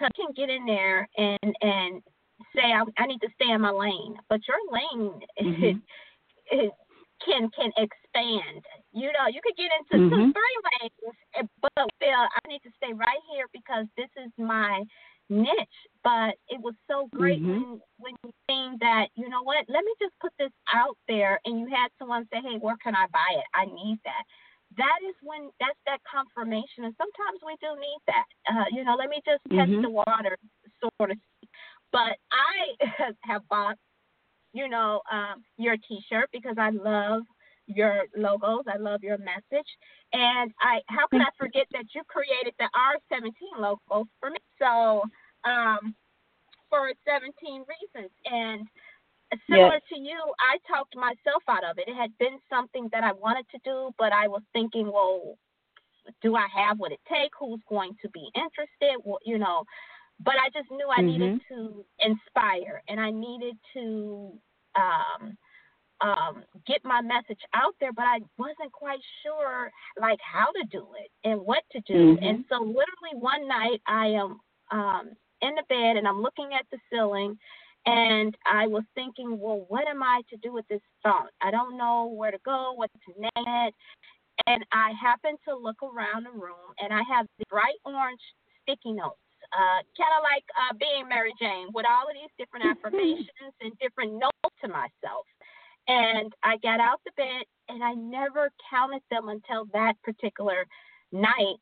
[0.00, 2.02] You can get in there and and
[2.54, 5.82] say I, I need to stay in my lane, but your lane Mhm.
[6.50, 6.72] it
[7.24, 8.64] can can expand.
[8.92, 10.32] You know, you could get into two, Mhm.
[10.32, 14.82] three lanes, eh, but still, I need to stay right here because this is my
[15.28, 15.78] niche.
[16.02, 17.52] But it was so great Mhm.
[17.52, 19.08] when when you seen that.
[19.14, 19.68] You know what?
[19.68, 22.94] Let me just put this out there, and you had someone say, "Hey, where can
[22.96, 23.44] I buy it?
[23.54, 24.24] I need that."
[24.76, 28.26] That is when that's that confirmation, and sometimes we do need that.
[28.48, 29.82] Uh, you know, let me just test Mhm.
[29.82, 30.38] the water,
[30.80, 31.18] sort of.
[31.92, 33.76] But I have bought
[34.52, 37.22] you know, um, your T-shirt because I love
[37.66, 38.64] your logos.
[38.66, 39.68] I love your message,
[40.12, 44.38] and I how could I forget that you created the R17 logo for me?
[44.58, 45.02] So,
[45.44, 45.94] um,
[46.68, 48.66] for 17 reasons, and
[49.48, 49.82] similar Yes.
[49.92, 51.88] to you, I talked myself out of it.
[51.88, 55.36] It had been something that I wanted to do, but I was thinking, well,
[56.22, 57.36] do I have what it takes?
[57.38, 59.00] Who's going to be interested?
[59.04, 59.64] Well, you know,
[60.24, 64.32] but I just knew I needed to inspire and I needed to
[64.76, 65.36] um,
[66.00, 70.86] um, get my message out there, but I wasn't quite sure like how to do
[70.98, 72.16] it and what to do.
[72.16, 72.18] Mhm.
[72.22, 74.40] And so literally one night I am
[74.70, 75.10] um,
[75.42, 77.38] in the bed and I'm looking at the ceiling
[77.86, 81.30] and I was thinking, well, what am I to do with this thought?
[81.40, 83.74] I don't know where to go, what to name it.
[84.46, 88.20] And I happened to look around the room and I have the bright orange
[88.62, 89.18] sticky notes
[89.52, 93.76] uh, kind of like uh, being Mary Jane with all of these different affirmations and
[93.78, 95.26] different notes to myself.
[95.88, 100.66] And I got out the bed and I never counted them until that particular
[101.10, 101.58] night.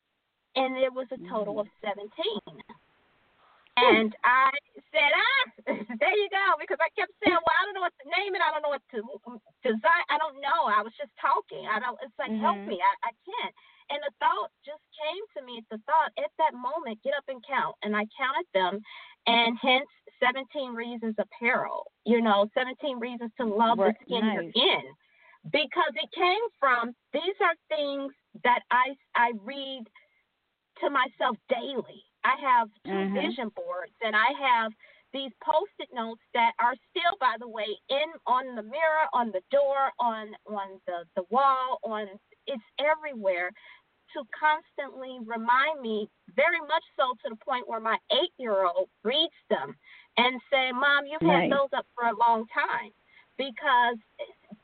[0.55, 2.09] And it was a total of 17.
[3.79, 4.51] And I
[4.91, 5.43] said, ah,
[6.03, 8.43] there you go, because I kept saying, well, I don't know what to name it.
[8.43, 8.99] I don't know what to
[9.63, 10.03] design.
[10.11, 10.67] I don't know.
[10.67, 11.63] I was just talking.
[11.63, 11.95] I don't.
[12.03, 12.75] It's like, help Mhm.
[12.75, 12.77] me.
[12.83, 13.55] I, I can't.
[13.91, 15.63] And the thought just came to me.
[15.71, 17.75] The thought at that moment, get up and count.
[17.83, 18.81] And I counted them,
[19.27, 19.89] and hence
[20.21, 21.91] 17 reasons apparel.
[22.05, 24.35] You know, 17 reasons to love the skin nice.
[24.55, 24.83] you're in,
[25.51, 28.13] because it came from these are things
[28.43, 29.83] that I I read
[30.81, 32.03] to myself daily.
[32.23, 33.13] I have 2 Mhm.
[33.13, 34.71] vision boards, and I have
[35.11, 39.41] these post-it notes that are still, by the way, in on the mirror, on the
[39.49, 42.07] door, on on the the wall, on
[42.45, 43.51] it's everywhere
[44.13, 49.75] to constantly remind me, very much so to the point where my eight-year-old reads them
[50.17, 51.43] and say, "Mom, you've Nice.
[51.43, 52.91] had those up for a long time,"
[53.37, 53.97] because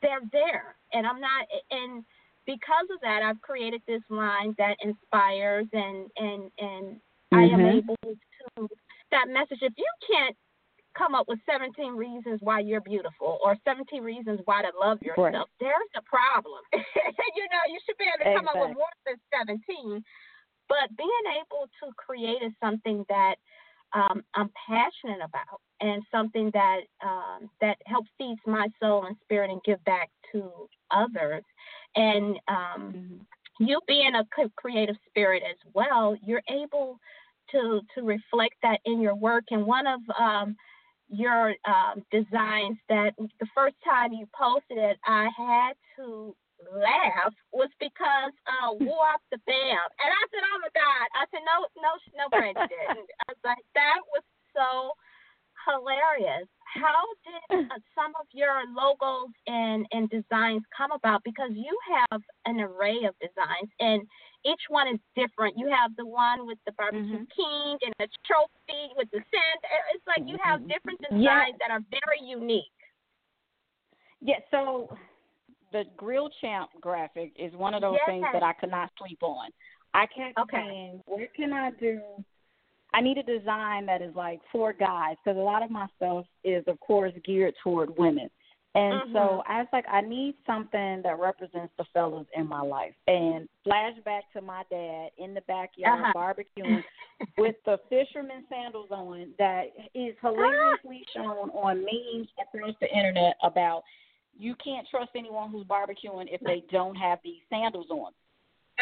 [0.02, 2.04] they're there, and I'm not and
[2.46, 7.00] because of that, I've created this line that inspires and and and
[7.32, 7.78] I am Mhm.
[7.78, 8.68] able to
[9.10, 9.62] that message.
[9.62, 10.36] If you can't
[10.96, 15.48] come up with 17 reasons why you're beautiful or 17 reasons why to love yourself,
[15.60, 16.60] there's a problem.
[16.72, 20.02] you know, you should be able to come up with more than 17.
[20.68, 23.36] But being able to create is something that
[23.92, 29.50] um, I'm passionate about and something that um, that helps feeds my soul and spirit
[29.50, 31.44] and give back to others.
[31.94, 33.20] And um, Mhm.
[33.60, 34.24] you being a
[34.56, 36.98] creative spirit as well, you're able
[37.52, 39.44] to to reflect that in your work.
[39.50, 40.56] And one of um,
[41.08, 46.34] your um, designs that the first time you posted it, I had to
[46.72, 48.72] laugh was because uh,
[49.06, 52.66] off the band, and I said, "Oh my God!" I said, "No, no, no, Brenda
[52.72, 54.92] didn't." I was like, "That was so
[55.68, 61.22] hilarious." How did uh, some of your your logos and and designs come about?
[61.24, 64.02] Because you have an array of designs, and
[64.46, 65.58] each one is different.
[65.58, 67.30] You have the one with the barbecue Mhm.
[67.30, 69.60] king and the trophy with the sand.
[69.92, 71.56] It's like you have different designs Yeah.
[71.58, 72.72] that are very unique.
[74.20, 74.96] Yeah, so
[75.72, 79.50] the Grill Champ graphic is one of those things that I could not sleep on.
[79.94, 80.56] I kept Okay.
[80.58, 82.24] saying, what can I do?
[82.94, 86.26] I need a design that is like for guys because a lot of my stuff
[86.44, 88.30] is, of course, geared toward women.
[88.76, 89.42] And so Mhm.
[89.46, 92.94] I was like, I need something that represents the fellas in my life.
[93.06, 96.12] And flashback to my dad in the backyard Uh-huh.
[96.14, 96.84] barbecuing
[97.38, 103.82] with the fisherman sandals on that is hilariously shown on memes across the internet about
[104.38, 108.12] you can't trust anyone who's barbecuing if they don't have these sandals on.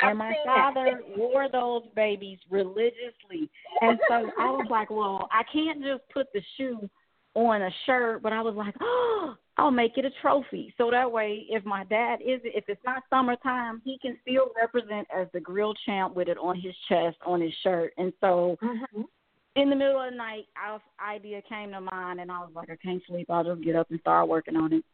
[0.02, 0.74] I've And my that.
[0.74, 3.48] father wore those babies religiously.
[3.80, 6.90] And so I was like, well, I can't just put the shoe
[7.34, 10.74] on a shirt, but I was like, oh, I'll make it a trophy.
[10.76, 15.06] So that way, if my dad is, if it's not summertime, he can still represent
[15.14, 17.92] as the grill champ with it on his chest, on his shirt.
[17.96, 19.06] And so Mhm.
[19.54, 22.68] in the middle of the night, our idea came to mind, and I was like,
[22.68, 23.30] I can't sleep.
[23.30, 24.84] I'll just get up and start working on it.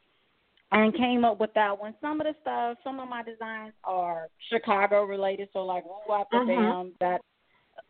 [0.72, 1.96] And came up with that one.
[2.00, 6.28] Some of the stuff, some of my designs are Chicago related, so like "woo up
[6.32, 7.24] and down." That's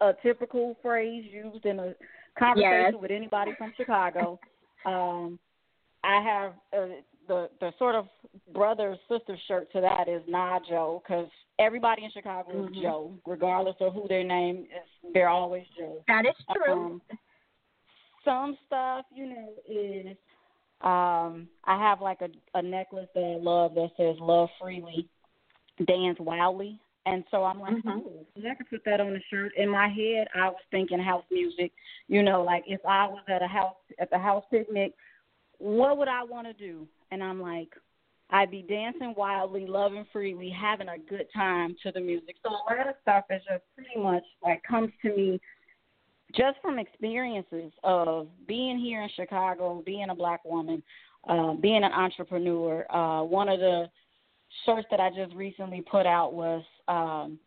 [0.00, 1.94] a typical phrase used in a
[2.38, 2.94] conversation Yes.
[2.94, 4.40] with anybody from Chicago.
[4.86, 5.38] Um,
[6.04, 6.86] I have uh,
[7.28, 8.06] the the sort of
[8.52, 11.28] brother sister shirt to that is Nah Joe because
[11.58, 12.70] everybody in Chicago Mhm.
[12.70, 15.12] is Joe, regardless of who their name is.
[15.12, 16.02] They're always Joe.
[16.08, 16.72] That is true.
[16.72, 17.02] Um,
[18.24, 20.16] some stuff, you know, is
[20.82, 25.08] um I have like a a necklace that I love that says "Love freely,
[25.84, 28.02] dance wildly," and so I'm like, Mhm.
[28.06, 29.54] oh, I could put that on a shirt.
[29.56, 31.72] In my head, I was thinking house music.
[32.08, 34.94] You know, like if I was at a house at the house picnic,
[35.60, 36.88] what would I want to do?
[37.10, 37.68] And I'm like,
[38.30, 42.36] I'd be dancing wildly, loving freely, having a good time to the music.
[42.42, 45.40] So a lot of stuff is just pretty much like comes to me
[46.36, 50.82] just from experiences of being here in Chicago, being a black woman,
[51.28, 52.86] uh, being an entrepreneur.
[52.90, 53.90] Uh, one of the
[54.64, 57.38] shirts that I just recently put out was um,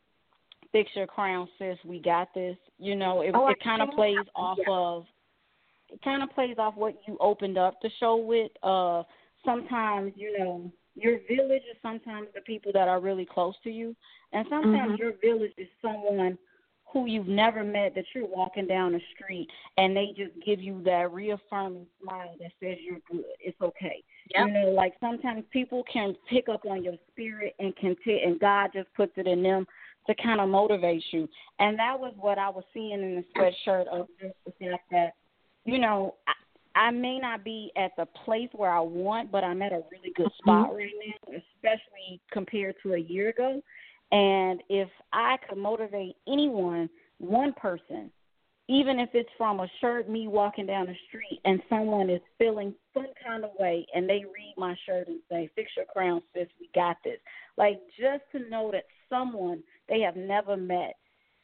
[0.71, 4.17] "Fix Your Crown, Sis, We Got This." You know, it, Oh, it kind of plays
[4.35, 4.73] off yeah.
[4.73, 5.05] of
[6.03, 8.51] kind of plays off what you opened up the show with.
[8.61, 9.03] Uh,
[9.45, 13.95] sometimes, you know, your village is sometimes the people that are really close to you,
[14.31, 14.99] and sometimes Mhm.
[14.99, 16.37] your village is someone
[16.93, 20.79] who you've never met that you're walking down the street and they just give you
[20.83, 23.25] that reaffirming smile that says you're good.
[23.39, 24.03] It's okay.
[24.35, 24.47] Yep.
[24.47, 28.39] You know, like sometimes people can pick up on your spirit and can t- and
[28.39, 29.65] God just puts it in them
[30.05, 31.27] to kind of motivate you.
[31.57, 35.13] And that was what I was seeing in the sweatshirt of just the fact that,
[35.65, 36.33] you know, I,
[36.87, 40.11] I may not be at the place where I want, but I'm at a really
[40.15, 40.49] good mm-hmm.
[40.49, 43.61] spot right now, especially compared to a year ago.
[44.11, 46.89] And if I could motivate anyone,
[47.19, 48.11] one person,
[48.69, 52.73] even if it's from a shirt, me walking down the street, and someone is feeling
[52.93, 56.47] some kind of way, and they read my shirt and say, "Fix your crown, sis.
[56.59, 57.19] We got this."
[57.57, 60.95] Like just to know that someone they have never met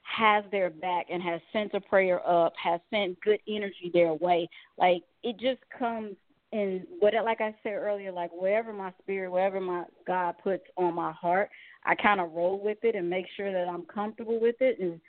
[0.10, 4.49] has their back and has sent a prayer up, has sent good energy their way.
[4.78, 6.16] Like it just comes
[6.51, 10.95] in what like I said earlier, like wherever my spirit, wherever my God puts on
[10.95, 11.49] my heart,
[11.86, 14.80] I kind of roll with it and make sure that I'm comfortable with it.
[14.80, 14.99] And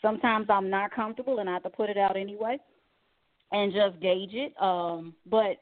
[0.00, 2.58] sometimes I'm not comfortable and I have to put it out anyway
[3.50, 4.54] and just gauge it.
[4.62, 5.56] Um, but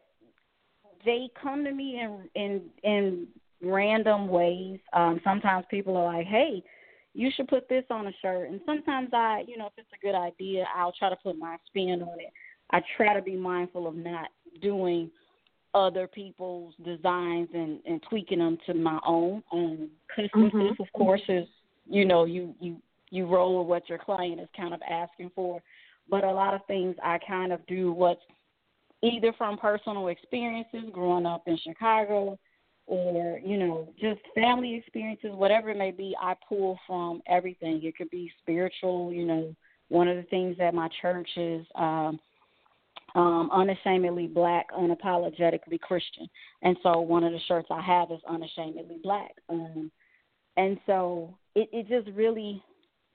[1.05, 3.27] they come to me in in in
[3.63, 4.81] random ways.
[4.93, 6.63] Um, sometimes people are like, "Hey,
[7.15, 10.05] you should put this on a shirt," and sometimes I, you know, if it's a
[10.05, 12.33] good idea, I'll try to put my spin on it.
[12.71, 14.29] I try to be mindful of not
[14.61, 15.11] doing
[15.75, 19.43] other people's designs and, and tweaking them to my own.
[19.53, 20.75] Um, custom Mhm.
[20.75, 21.49] stuff, of course, is
[21.87, 25.63] you know you you you roll with what your client is kind of asking for,
[26.09, 28.23] but a lot of things I kind of do what's
[29.03, 32.39] either from personal experiences growing up in Chicago
[32.93, 37.81] or you know just family experiences whatever it may be i pull from everything.
[37.83, 39.57] It could be spiritual you know
[39.89, 42.21] one of the things that my church is um
[43.15, 46.29] um unashamedly black unapologetically christian.
[46.61, 49.33] And so one of the shirts i have is unashamedly black.
[49.49, 49.91] Um
[50.59, 52.63] and so it it just really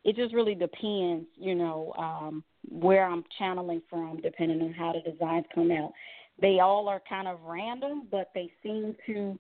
[0.04, 5.12] it just really depends you know um where i'm channeling from depending on how the
[5.12, 5.92] designs come out.
[6.42, 9.38] They all are kind of random but they seem to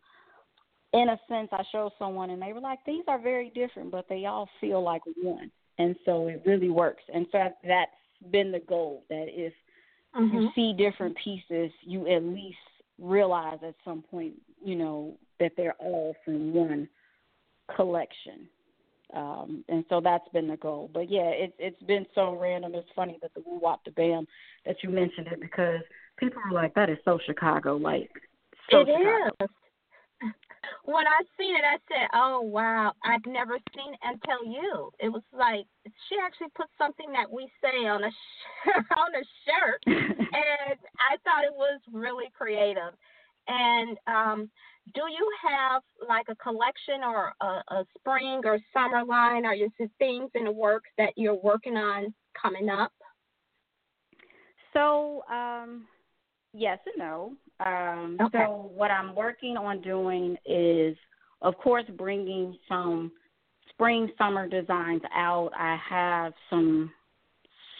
[0.93, 4.07] in a sense I showed someone and they were like, These are very different but
[4.09, 7.03] they all feel like one and so it really works.
[7.13, 7.91] And so that's
[8.31, 9.53] been the goal that if
[10.15, 10.55] you Mhm.
[10.55, 12.57] see different pieces, you at least
[12.97, 16.89] realize at some point, you know, that they're all from one
[17.75, 18.49] collection.
[19.13, 20.89] Um, and so that's been the goal.
[20.93, 22.75] But yeah, it's it's been so random.
[22.75, 24.27] It's funny that the woo wop the bam
[24.65, 25.81] that you mentioned it because
[26.17, 28.11] people are like, that is so Chicago like.
[28.71, 29.31] So It Chicago.
[29.39, 29.49] is.
[30.83, 35.09] When I seen it, I said, "Oh wow, I've never seen it until you." It
[35.09, 35.65] was like
[36.07, 41.17] she actually put something that we say on a sh- on a shirt, and I
[41.23, 42.93] thought it was really creative.
[43.47, 44.49] And um,
[44.93, 49.71] do you have like a collection or a, a spring or summer line, or is
[49.79, 52.91] there things in the works that you're working on coming up?
[54.73, 55.87] So, um,
[56.57, 57.33] yes and no.
[57.59, 58.39] Um, Okay.
[58.45, 60.97] So, what I'm working on doing is,
[61.41, 63.11] of course, bringing some
[63.69, 65.51] spring summer designs out.
[65.57, 66.91] I have some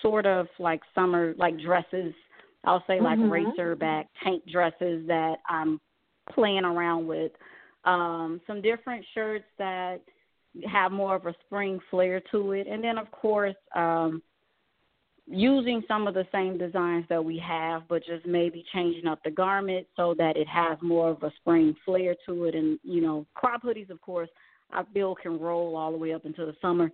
[0.01, 2.13] sort of like summer like dresses.
[2.63, 3.30] I'll say like Mhm.
[3.57, 5.80] racerback tank dresses that I'm
[6.32, 7.32] playing around with.
[7.86, 10.01] Um, some different shirts that
[10.65, 13.55] have more of a spring flair to it, and then of course.
[13.73, 14.21] Um,
[15.30, 19.32] using some of the same designs that we have, but just maybe changing up the
[19.32, 22.55] garment so that it has more of a spring flair to it.
[22.55, 24.30] And you know, crop hoodies, of course,
[24.71, 26.91] I feel can roll all the way up into the summer,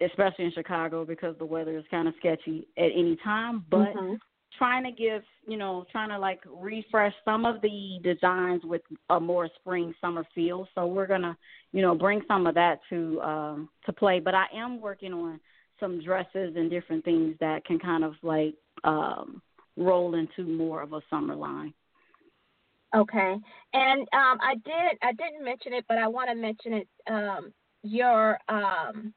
[0.00, 3.64] especially in Chicago because the weather is kind of sketchy at any time.
[3.70, 4.18] But Mhm.
[4.58, 9.20] trying to give, you know, trying to like refresh some of the designs with a
[9.20, 10.66] more spring summer feel.
[10.74, 11.36] So we're gonna,
[11.72, 14.18] you know, bring some of that to um to play.
[14.18, 15.40] But I am working on
[15.80, 18.54] some dresses and different things that can kind of like
[18.84, 19.42] um
[19.76, 21.72] roll into more of a summer line.
[22.94, 23.36] Okay.
[23.72, 27.52] And um I did I didn't mention it but I want to mention it um
[27.82, 29.14] your um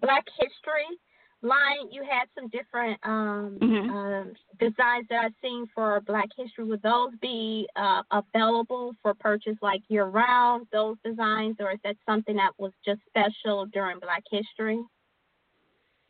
[0.00, 0.98] Black History
[1.42, 3.90] line you had some different um, Mhm.
[3.90, 9.56] um designs that I've seen for Black History would those be uh available for purchase
[9.62, 14.24] like year round those designs or is that something that was just special during Black
[14.30, 14.82] History?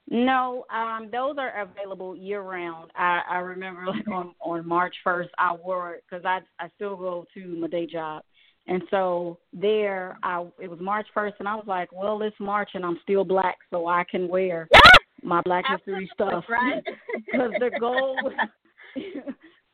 [0.09, 2.93] No, um, those are available year round.
[2.95, 6.97] I, I remember like on on March first, I wore it because I I still
[6.97, 8.23] go to my day job,
[8.69, 12.71] and so there I it was March first, and I was like, well, it's March
[12.75, 14.69] and I'm still black, so I can wear
[15.23, 16.83] my Black History Absolutely, stuff, right?
[17.27, 18.33] Because the goal was,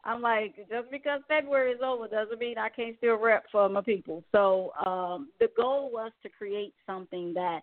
[0.05, 3.83] I'm like, just because February is over doesn't mean I can't still rep for my
[3.83, 4.25] people.
[4.33, 7.61] So um, the goal was to create something that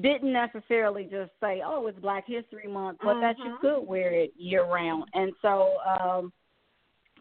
[0.00, 3.60] didn't necessarily just say, "Oh, it's Black History Month," but that you Mhm.
[3.60, 5.10] could wear it year round.
[5.14, 6.32] And so, um,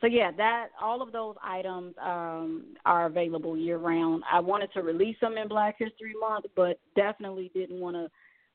[0.02, 4.24] so yeah, that all of those items um, are available year round.
[4.32, 8.10] I wanted to release them in Black History Month, but definitely didn't want to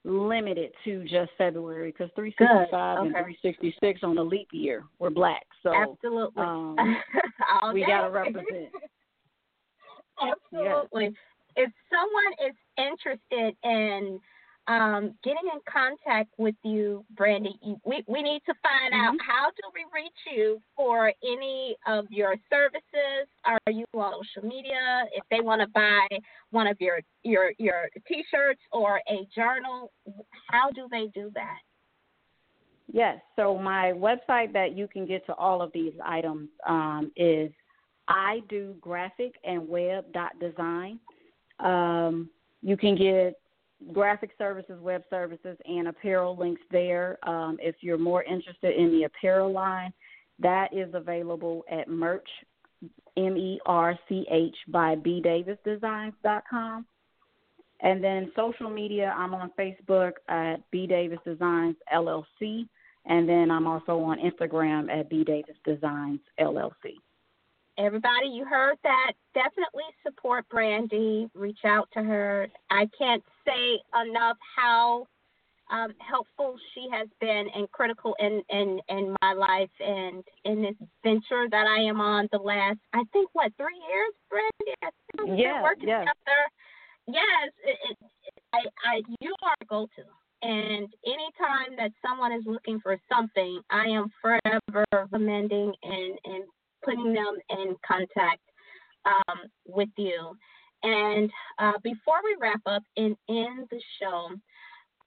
[0.05, 5.47] limit it to just February because 365 and 366 on a leap year were black.
[5.63, 6.43] So Absolutely.
[6.43, 6.77] um,
[7.73, 8.71] we got to represent.
[10.21, 11.15] Absolutely.
[11.57, 14.21] If someone is interested in
[14.67, 19.21] um, getting in contact with you, Brandy, we, we need to find out Mhm.
[19.21, 23.29] how do we reach you for any of your services?
[23.45, 25.07] Are you on social media?
[25.13, 26.09] If they want to buy
[26.51, 29.93] one of your, your, your T-shirts or a journal,
[30.49, 31.59] how do they do that?
[32.91, 33.21] Yes.
[33.37, 37.51] So my website that you can get to all of these items um, is
[38.09, 41.01] I do graphic and web dot design.
[41.61, 42.31] Um,
[42.65, 43.39] you can get
[43.93, 47.19] graphic services, web services, and apparel links there.
[47.29, 49.93] Um, if you're more interested in the apparel line,
[50.39, 52.29] that is available at merch,
[53.17, 56.87] M E R C H by B Davis Designs dot com.
[57.81, 62.67] And then social media, I'm on Facebook at B Davis Designs LLC,
[63.05, 66.95] and then I'm also on Instagram at B Davis Designs LLC.
[67.77, 69.13] Everybody, you heard that.
[69.35, 71.29] Definitely support Brandy.
[71.35, 72.49] Reach out to her.
[72.71, 75.07] I can't say enough how
[75.71, 80.75] um, helpful she has been and critical in, in, in my life and in this
[81.03, 85.43] venture that I am on the last, I think, what, three years, Brandy?
[85.43, 86.01] Yeah, working yes.
[86.01, 86.41] together.
[87.07, 87.99] Yes, it, it,
[88.53, 90.03] I, I, you are a go to.
[90.47, 96.45] And anytime that someone is looking for something, I am forever recommending and, and
[96.85, 98.43] putting them in contact
[99.05, 100.37] um, with you.
[100.83, 104.31] And uh, before we wrap up and end the show,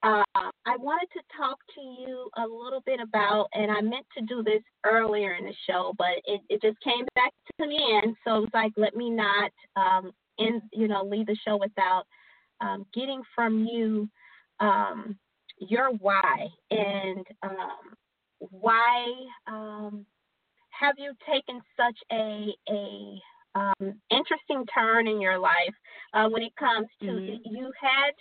[0.04, 4.24] uh, I wanted to talk to you a little bit about, and I meant to
[4.26, 8.16] do this earlier in the show, but it, it just came back to me, and
[8.24, 12.04] so it was like, let me not, um, in, you know, leave the show without
[12.62, 14.08] um, getting from you
[14.60, 15.18] um,
[15.60, 17.96] your why and um,
[18.40, 19.06] why
[19.48, 20.06] um,
[20.80, 23.22] have you taken such a a
[23.56, 25.74] um, interesting turn in your life
[26.14, 27.42] uh, when it comes to Mhm.
[27.46, 28.14] you had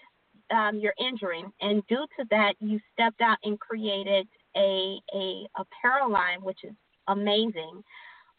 [0.50, 4.26] um, your injury, and due to that, you stepped out and created
[4.56, 6.74] a a apparel line, which is
[7.08, 7.82] amazing.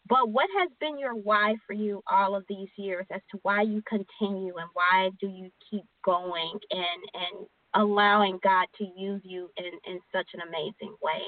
[0.08, 3.62] But what has been your why for you all of these years as to why
[3.62, 9.50] you continue and why do you keep going and and allowing God to use you
[9.56, 11.22] in in such an amazing way?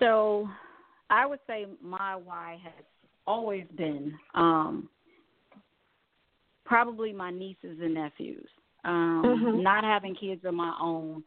[0.00, 0.48] So
[1.10, 2.84] I would say my why has
[3.26, 4.88] always been um
[6.64, 8.48] probably my nieces and nephews.
[8.84, 9.62] Um Mhm.
[9.62, 11.22] not having kids of my own,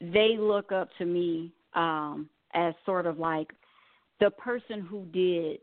[0.00, 3.52] they look up to me um as sort of like
[4.18, 5.60] the person who did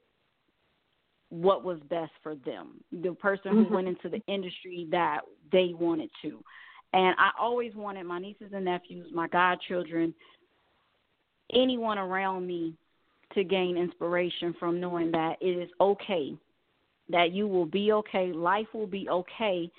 [1.30, 2.82] what was best for them.
[2.92, 5.22] The person who went into the industry that
[5.52, 6.42] they wanted to.
[6.94, 10.14] And I always wanted my nieces and nephews, my godchildren,
[11.54, 12.74] anyone around me
[13.34, 16.36] to gain inspiration from knowing that it is okay,
[17.10, 19.70] that you will be okay, life will be okay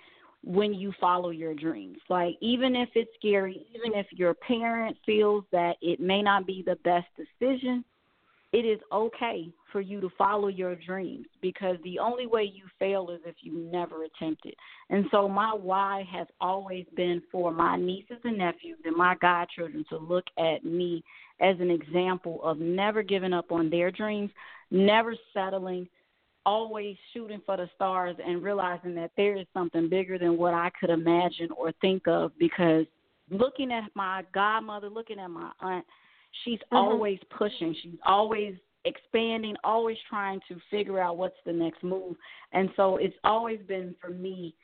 [0.44, 1.98] when you follow your dreams.
[2.08, 6.62] Like, even if it's scary, even if your parent feels that it may not be
[6.64, 7.84] the best decision,
[8.52, 13.10] it is okay for you to follow your dreams because the only way you fail
[13.10, 14.54] is if you never attempt it.
[14.88, 19.84] And so my why has always been for my nieces and nephews and my godchildren
[19.90, 21.04] to look at me
[21.40, 24.30] as an example of never giving up on their dreams,
[24.70, 25.86] never settling,
[26.46, 30.70] always shooting for the stars and realizing that there is something bigger than what I
[30.80, 32.86] could imagine or think of because
[33.30, 35.84] looking at my godmother, looking at my aunt,
[36.44, 36.78] she's Mhm.
[36.78, 37.74] always pushing.
[37.74, 42.16] She's always expanding, always trying to figure out what's the next move.
[42.52, 44.54] And so it's always been for me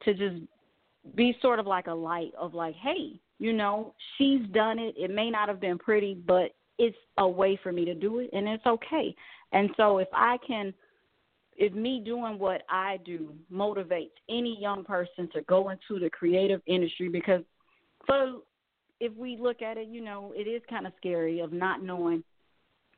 [0.00, 0.42] to just
[1.14, 4.96] be sort of like a light of like, hey, you know, she's done it.
[4.96, 8.30] It may not have been pretty, but it's a way for me to do it
[8.32, 9.14] and it's okay.
[9.52, 10.74] And so if I can
[11.56, 16.62] if me doing what I do motivates any young person to go into the creative
[16.66, 17.42] industry because
[18.06, 18.44] so
[19.00, 22.22] if we look at it, you know, it is kind of scary of not knowing,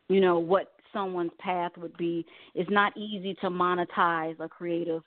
[0.08, 2.24] you know, what someone's path would be.
[2.54, 5.02] It's not easy to monetize a creative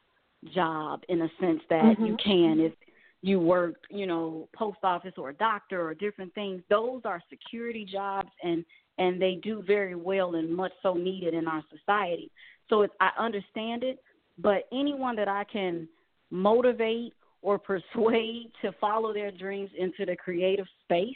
[0.53, 2.29] job in a sense that you mm-hmm.
[2.29, 2.73] can if
[3.21, 6.61] you work, you know, post office or a doctor or different things.
[6.69, 8.65] Those are security jobs and
[8.99, 12.29] and they do very well and much so needed in our society.
[12.69, 13.99] So it's, I understand it,
[14.37, 15.87] but anyone that I can
[16.29, 17.13] motivate
[17.43, 21.15] or persuade to follow their dreams into the creative space,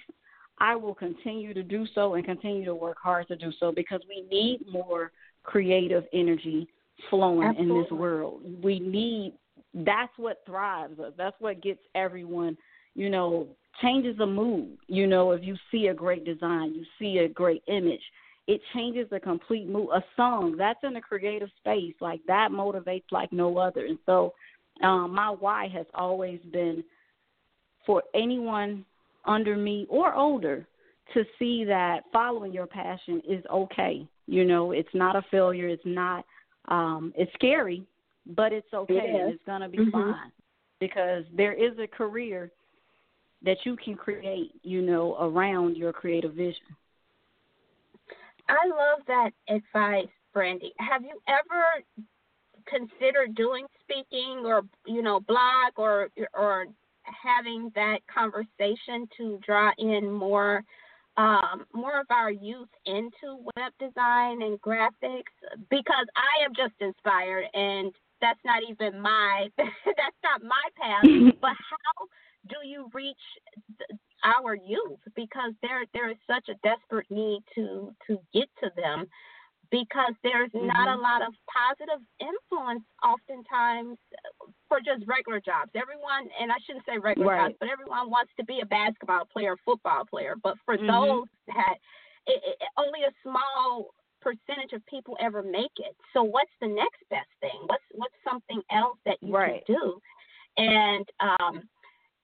[0.60, 4.02] I will continue to do so and continue to work hard to do so because
[4.08, 5.12] we need more
[5.44, 6.68] creative energy
[7.10, 8.42] flowing in this world.
[8.62, 9.34] We need
[9.74, 11.14] that's what thrives us.
[11.18, 12.58] That's what gets everyone,
[12.96, 13.48] you know,
[13.82, 14.78] changes the mood.
[14.88, 18.02] You know, if you see a great design, you see a great image,
[18.48, 19.90] it changes the complete mood.
[19.94, 23.86] A song that's in a creative space like that motivates like no other.
[23.86, 24.34] And so,
[24.84, 26.84] um, my why has always been
[27.86, 28.86] for anyone
[29.26, 30.68] under me or older
[31.14, 34.06] to see that following your passion is okay.
[34.28, 35.68] You know, it's not a failure.
[35.68, 36.26] It's not.
[36.68, 37.86] Um, it's scary,
[38.26, 39.14] but it's okay.
[39.16, 39.34] It.
[39.34, 39.92] It's gonna be Mhm.
[39.92, 40.32] fine
[40.80, 42.52] because there is a career
[43.42, 44.54] that you can create.
[44.64, 46.76] You know, around your creative vision.
[48.50, 50.74] I love that advice, Brandy.
[50.80, 51.84] Have you ever
[52.70, 56.68] considered doing speaking or you know blog or or
[57.24, 60.64] having that conversation to draw in more
[61.18, 65.34] um, more of our youth into web design and graphics
[65.70, 67.92] because I am just inspired and
[68.22, 71.04] that's not even my that's not my path
[71.42, 72.06] but how
[72.48, 73.16] do you reach
[73.78, 75.00] th- our youth?
[75.16, 79.08] Because there there is such a desperate need to to get to them
[79.70, 81.02] because there's not a Mhm.
[81.02, 83.98] lot of positive influence oftentimes
[84.68, 85.72] for just regular jobs.
[85.76, 87.48] Everyone, and I shouldn't say regular Right.
[87.48, 90.36] jobs, but everyone wants to be a basketball player, football player.
[90.36, 90.88] But for Mhm.
[90.88, 91.78] those that
[92.28, 95.96] it, it, only a small percentage of people ever make it.
[96.14, 97.60] So what's the next best thing?
[97.68, 99.66] What's what's something else that you Right.
[99.66, 100.02] can do?
[100.58, 101.70] And um,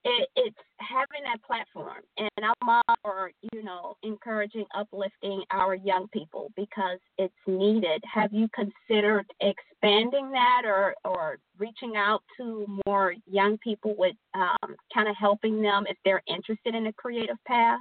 [0.05, 2.01] it, it's having that platform.
[2.17, 8.03] And I'm all for you know encouraging, uplifting our young people because it's needed.
[8.11, 14.75] Have you considered expanding that or or reaching out to more young people with um,
[14.93, 17.79] kind of helping them if they're interested in a creative path?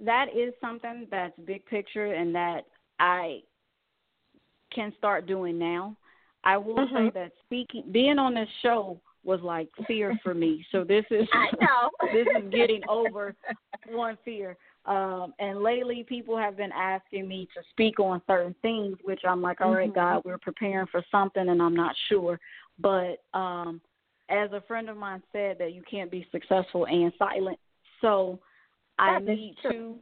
[0.00, 2.66] that is something that's big picture and that
[2.98, 3.40] I
[4.74, 5.96] can start doing now.
[6.42, 7.12] I will say Mhm.
[7.14, 10.64] that speaking being on this show was like fear for me.
[10.70, 11.90] So this is I know.
[12.12, 13.34] this is getting over
[13.88, 14.56] one fear.
[14.86, 19.40] Um, and lately, people have been asking me to speak on certain things, which I'm
[19.40, 19.94] like, all right, Mhm.
[19.94, 22.38] God, we're preparing for something, and I'm not sure.
[22.78, 23.80] But um,
[24.28, 27.58] as a friend of mine said, that you can't be successful and silent.
[28.00, 28.38] So
[28.98, 29.70] I need true.
[29.72, 29.98] to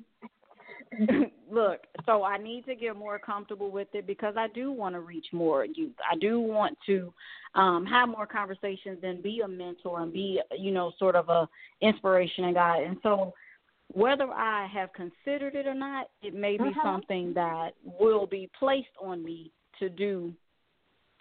[1.51, 1.80] look.
[2.07, 5.26] So I need to get more comfortable with it because I do want to reach
[5.32, 5.95] more youth.
[6.11, 7.12] I do want to
[7.55, 11.49] um, have more conversations and be a mentor and be, you know, sort of a
[11.80, 12.84] inspiration and guide.
[12.84, 13.34] And so
[13.93, 16.82] whether I have considered it or not, it may be Mhm.
[16.82, 20.32] something that will be placed on me to do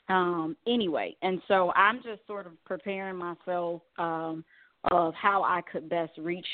[0.10, 1.16] um anyway.
[1.22, 4.44] And so I'm just sort of preparing myself um
[4.90, 6.48] of how I could best reach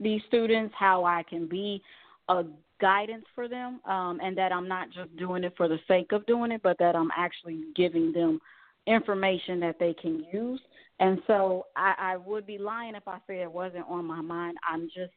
[0.00, 1.82] these students, how I can be
[2.28, 2.44] a
[2.80, 6.26] guidance for them, um, and that I'm not just doing it for the sake of
[6.26, 8.40] doing it, but that I'm actually giving them
[8.86, 10.60] information that they can use.
[11.00, 14.56] And so I, I would be lying if I say it wasn't on my mind.
[14.68, 15.12] I'm just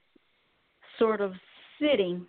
[0.97, 1.33] sort of
[1.79, 2.25] sitting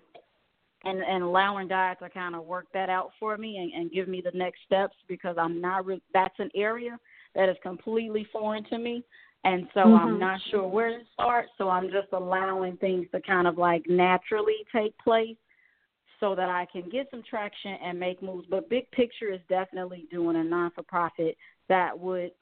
[0.85, 4.09] and and allowing God to kind of work that out for me and, and give
[4.09, 6.99] me the next steps because I'm not re- that's an area
[7.35, 9.05] that is completely foreign to me
[9.45, 10.19] and so I'm Mhm.
[10.19, 14.65] not sure where to start so I'm just allowing things to kind of like naturally
[14.73, 15.37] take place
[16.19, 20.07] so that I can get some traction and make moves but big picture is definitely
[20.11, 21.37] doing a non for profit
[21.69, 22.33] that would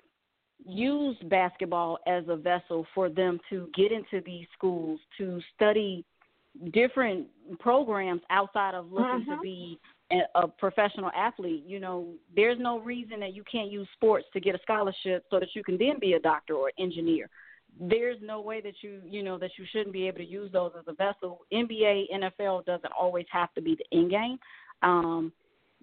[0.67, 6.05] use basketball as a vessel for them to get into these schools to study
[6.73, 7.29] different
[7.61, 9.37] programs outside of looking Mhm.
[9.37, 9.79] to be
[10.35, 11.65] a, professional athlete.
[11.67, 15.39] You know, there's no reason that you can't use sports to get a scholarship so
[15.39, 17.29] that you can then be a doctor or engineer.
[17.81, 20.73] There's no way that you, you know, that you shouldn't be able to use those
[20.79, 21.43] as a vessel.
[21.53, 24.39] NBA, NFL doesn't always have to be the end game.
[24.83, 25.33] Um,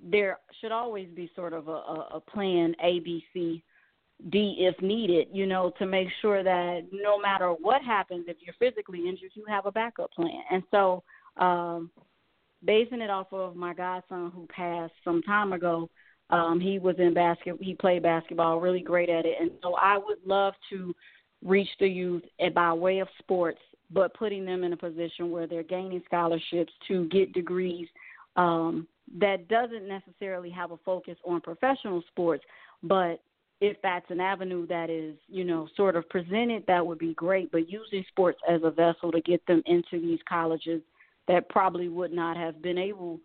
[0.03, 3.63] there should always be sort of a, a, a plan A, B, C,
[4.29, 8.55] D if needed, you know, to make sure that no matter what happens, if you're
[8.59, 10.41] physically injured, you have a backup plan.
[10.51, 11.03] And so,
[11.37, 11.91] um,
[12.65, 15.89] basing it off of my godson who passed some time ago,
[16.29, 17.55] um, he was in basket.
[17.59, 20.93] He played basketball, really great at it, and so I would love to
[21.43, 23.59] reach the youth by way of sports,
[23.91, 27.87] but putting them in a position where they're gaining scholarships to get degrees
[28.35, 28.87] um,
[29.19, 32.43] that doesn't necessarily have a focus on professional sports,
[32.83, 33.21] but
[33.61, 37.51] if that's an avenue that is, you know, sort of presented, that would be great.
[37.51, 40.81] But using sports as a vessel to get them into these colleges
[41.27, 43.19] that probably would not have been able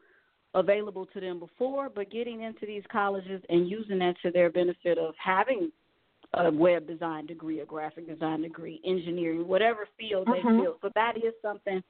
[0.55, 4.99] available to them before, but getting into these colleges and using that to their benefit
[4.99, 5.71] of having
[6.35, 10.61] a web design degree, a graphic design degree, engineering, whatever field they Mhm.
[10.61, 10.79] feel.
[10.81, 11.83] So that is something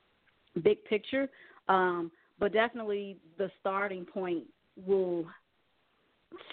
[0.62, 1.28] big picture.
[1.68, 4.46] Um, but definitely the starting point
[4.76, 5.26] will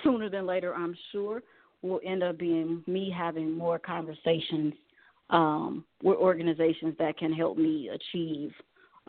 [0.03, 1.43] sooner than later, I'm sure,
[1.81, 4.73] will end up being me having more conversations
[5.29, 8.53] um, with organizations that can help me achieve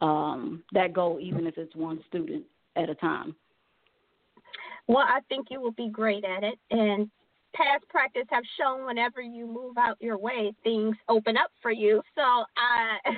[0.01, 2.45] um, that goal, even if it's one student
[2.77, 3.35] at a time.
[4.87, 6.59] Well, I think you will be great at it.
[6.71, 7.11] And
[7.55, 12.03] past practice have shown whenever you move out your way, things open up for you.
[12.15, 12.99] So I,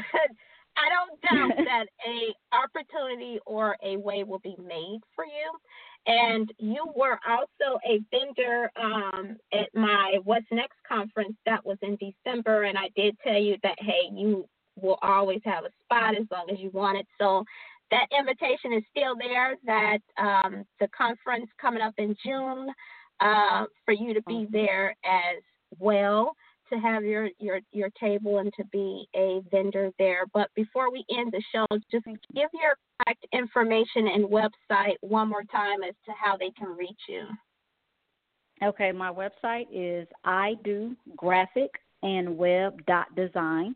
[0.77, 5.51] I don't doubt that a opportunity or a way will be made for you.
[6.07, 11.97] And you were also a vendor um, at my What's Next conference that was in
[11.97, 16.27] December, and I did tell you that hey, you will always have a spot as
[16.31, 17.07] long as you want it.
[17.19, 17.45] So
[17.91, 19.57] that invitation is still there.
[19.65, 22.69] That um, the conference coming up in June
[23.21, 25.43] uh, for you to be there as
[25.79, 26.35] well
[26.73, 30.25] to have your your your table and to be a vendor there.
[30.33, 35.45] But before we end the show, just give your contact information and website one more
[35.51, 37.27] time as to how they can reach you.
[38.63, 41.71] Okay, my website is I do graphic
[42.03, 43.75] and web dot design.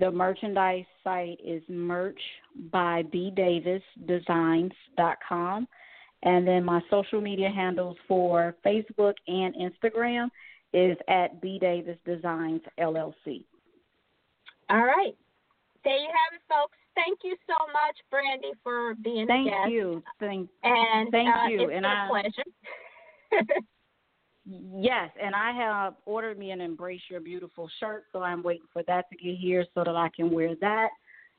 [0.00, 2.20] The merchandise site is merch
[2.70, 5.68] by B Davis Designs dot com.
[6.22, 10.28] And then my social media handles for Facebook and Instagram
[10.72, 13.44] is at B Davis Designs LLC.
[14.70, 15.14] All right.
[15.84, 16.78] There you have it, folks.
[16.94, 19.58] Thank you so much, Brandy, for being Thank a guest.
[19.64, 20.02] Thank you.
[20.20, 21.62] Thank And Thank uh, you.
[21.62, 23.52] It's And been I- a pleasure.
[24.44, 28.82] Yes, and I have ordered me an Embrace Your Beautiful shirt, so I'm waiting for
[28.84, 30.88] that to get here so that I can wear that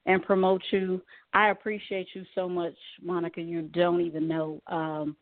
[0.06, 1.02] and promote you.
[1.34, 3.42] I appreciate you so much, Monica.
[3.42, 4.62] You don't even know.
[4.68, 5.18] Um,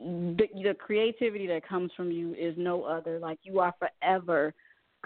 [0.00, 3.18] the, the creativity that comes from you is no other.
[3.18, 4.54] Like you are forever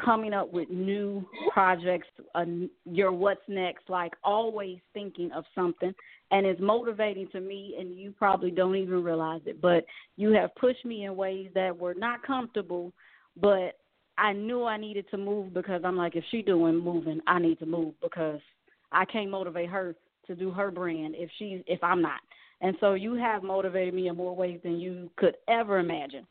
[0.02, 2.44] coming up with new projects, uh,
[2.84, 5.94] your what's next, like always thinking of something,
[6.34, 7.76] and it's motivating to me.
[7.78, 9.84] And you probably don't even realize it, but
[10.16, 12.92] you have pushed me in ways that were not comfortable,
[13.40, 13.78] but
[14.18, 17.60] I knew I needed to move because I'm like, if she doing moving, I need
[17.60, 18.40] to move because
[18.90, 19.94] I can't motivate her
[20.26, 22.20] to do her brand if she's if I'm not.
[22.60, 26.26] And so you have motivated me in more ways than you could ever imagine.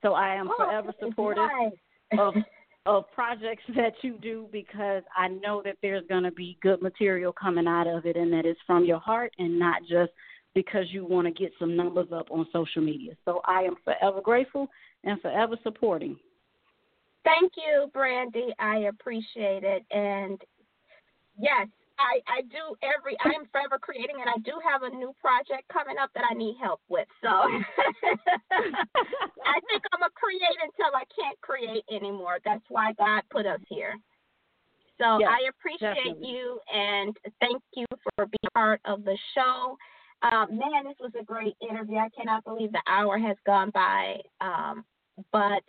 [0.00, 2.18] So I am Oh, forever supportive nice.
[2.18, 2.34] of
[2.86, 7.32] of projects that you do because I know that there's going to be good material
[7.32, 10.12] coming out of it and that it's from your heart and not just
[10.54, 13.12] because you want to get some numbers up on social media.
[13.24, 14.68] So I am forever grateful
[15.04, 16.16] and forever supporting.
[17.24, 18.48] Thank you, Brandy.
[18.58, 19.84] I appreciate it.
[19.90, 20.40] And
[21.38, 21.68] yes,
[21.98, 25.68] I, I do every I am forever creating and I do have a new project
[25.72, 27.08] coming up that I need help with.
[27.22, 27.50] So I
[29.66, 32.38] think I'm gonna create until I can't create anymore.
[32.44, 33.98] That's why God put us here.
[34.98, 36.28] So Yes, I appreciate definitely.
[36.28, 39.76] you and thank you for being part of the show.
[40.22, 41.96] Um, man, this was a great interview.
[41.96, 44.20] I cannot believe the hour has gone by.
[44.40, 44.84] Um,
[45.32, 45.62] but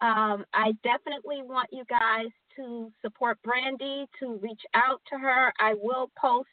[0.00, 2.28] um, I definitely want you guys
[2.58, 5.52] to support Brandy, to reach out to her.
[5.58, 6.48] I will post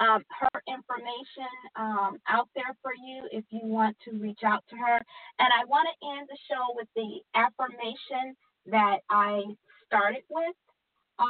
[0.00, 4.76] um, her information um, out there for you if you want to reach out to
[4.76, 4.96] her.
[5.38, 8.34] And I want to end the show with the affirmation
[8.66, 9.42] that I
[9.86, 10.56] started with.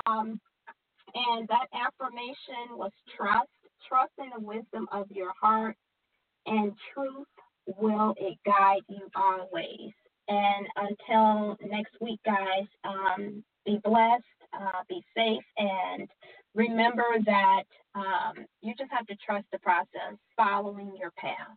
[0.07, 0.41] Um,
[1.15, 3.49] and that affirmation was trust.
[3.89, 5.75] Trust in the wisdom of your heart,
[6.47, 7.27] and truth
[7.67, 9.93] will it guide you always.
[10.29, 16.09] And until next week, guys, um, be blessed, uh, be safe, and
[16.55, 21.57] remember that um, you just have to trust the process, following your path.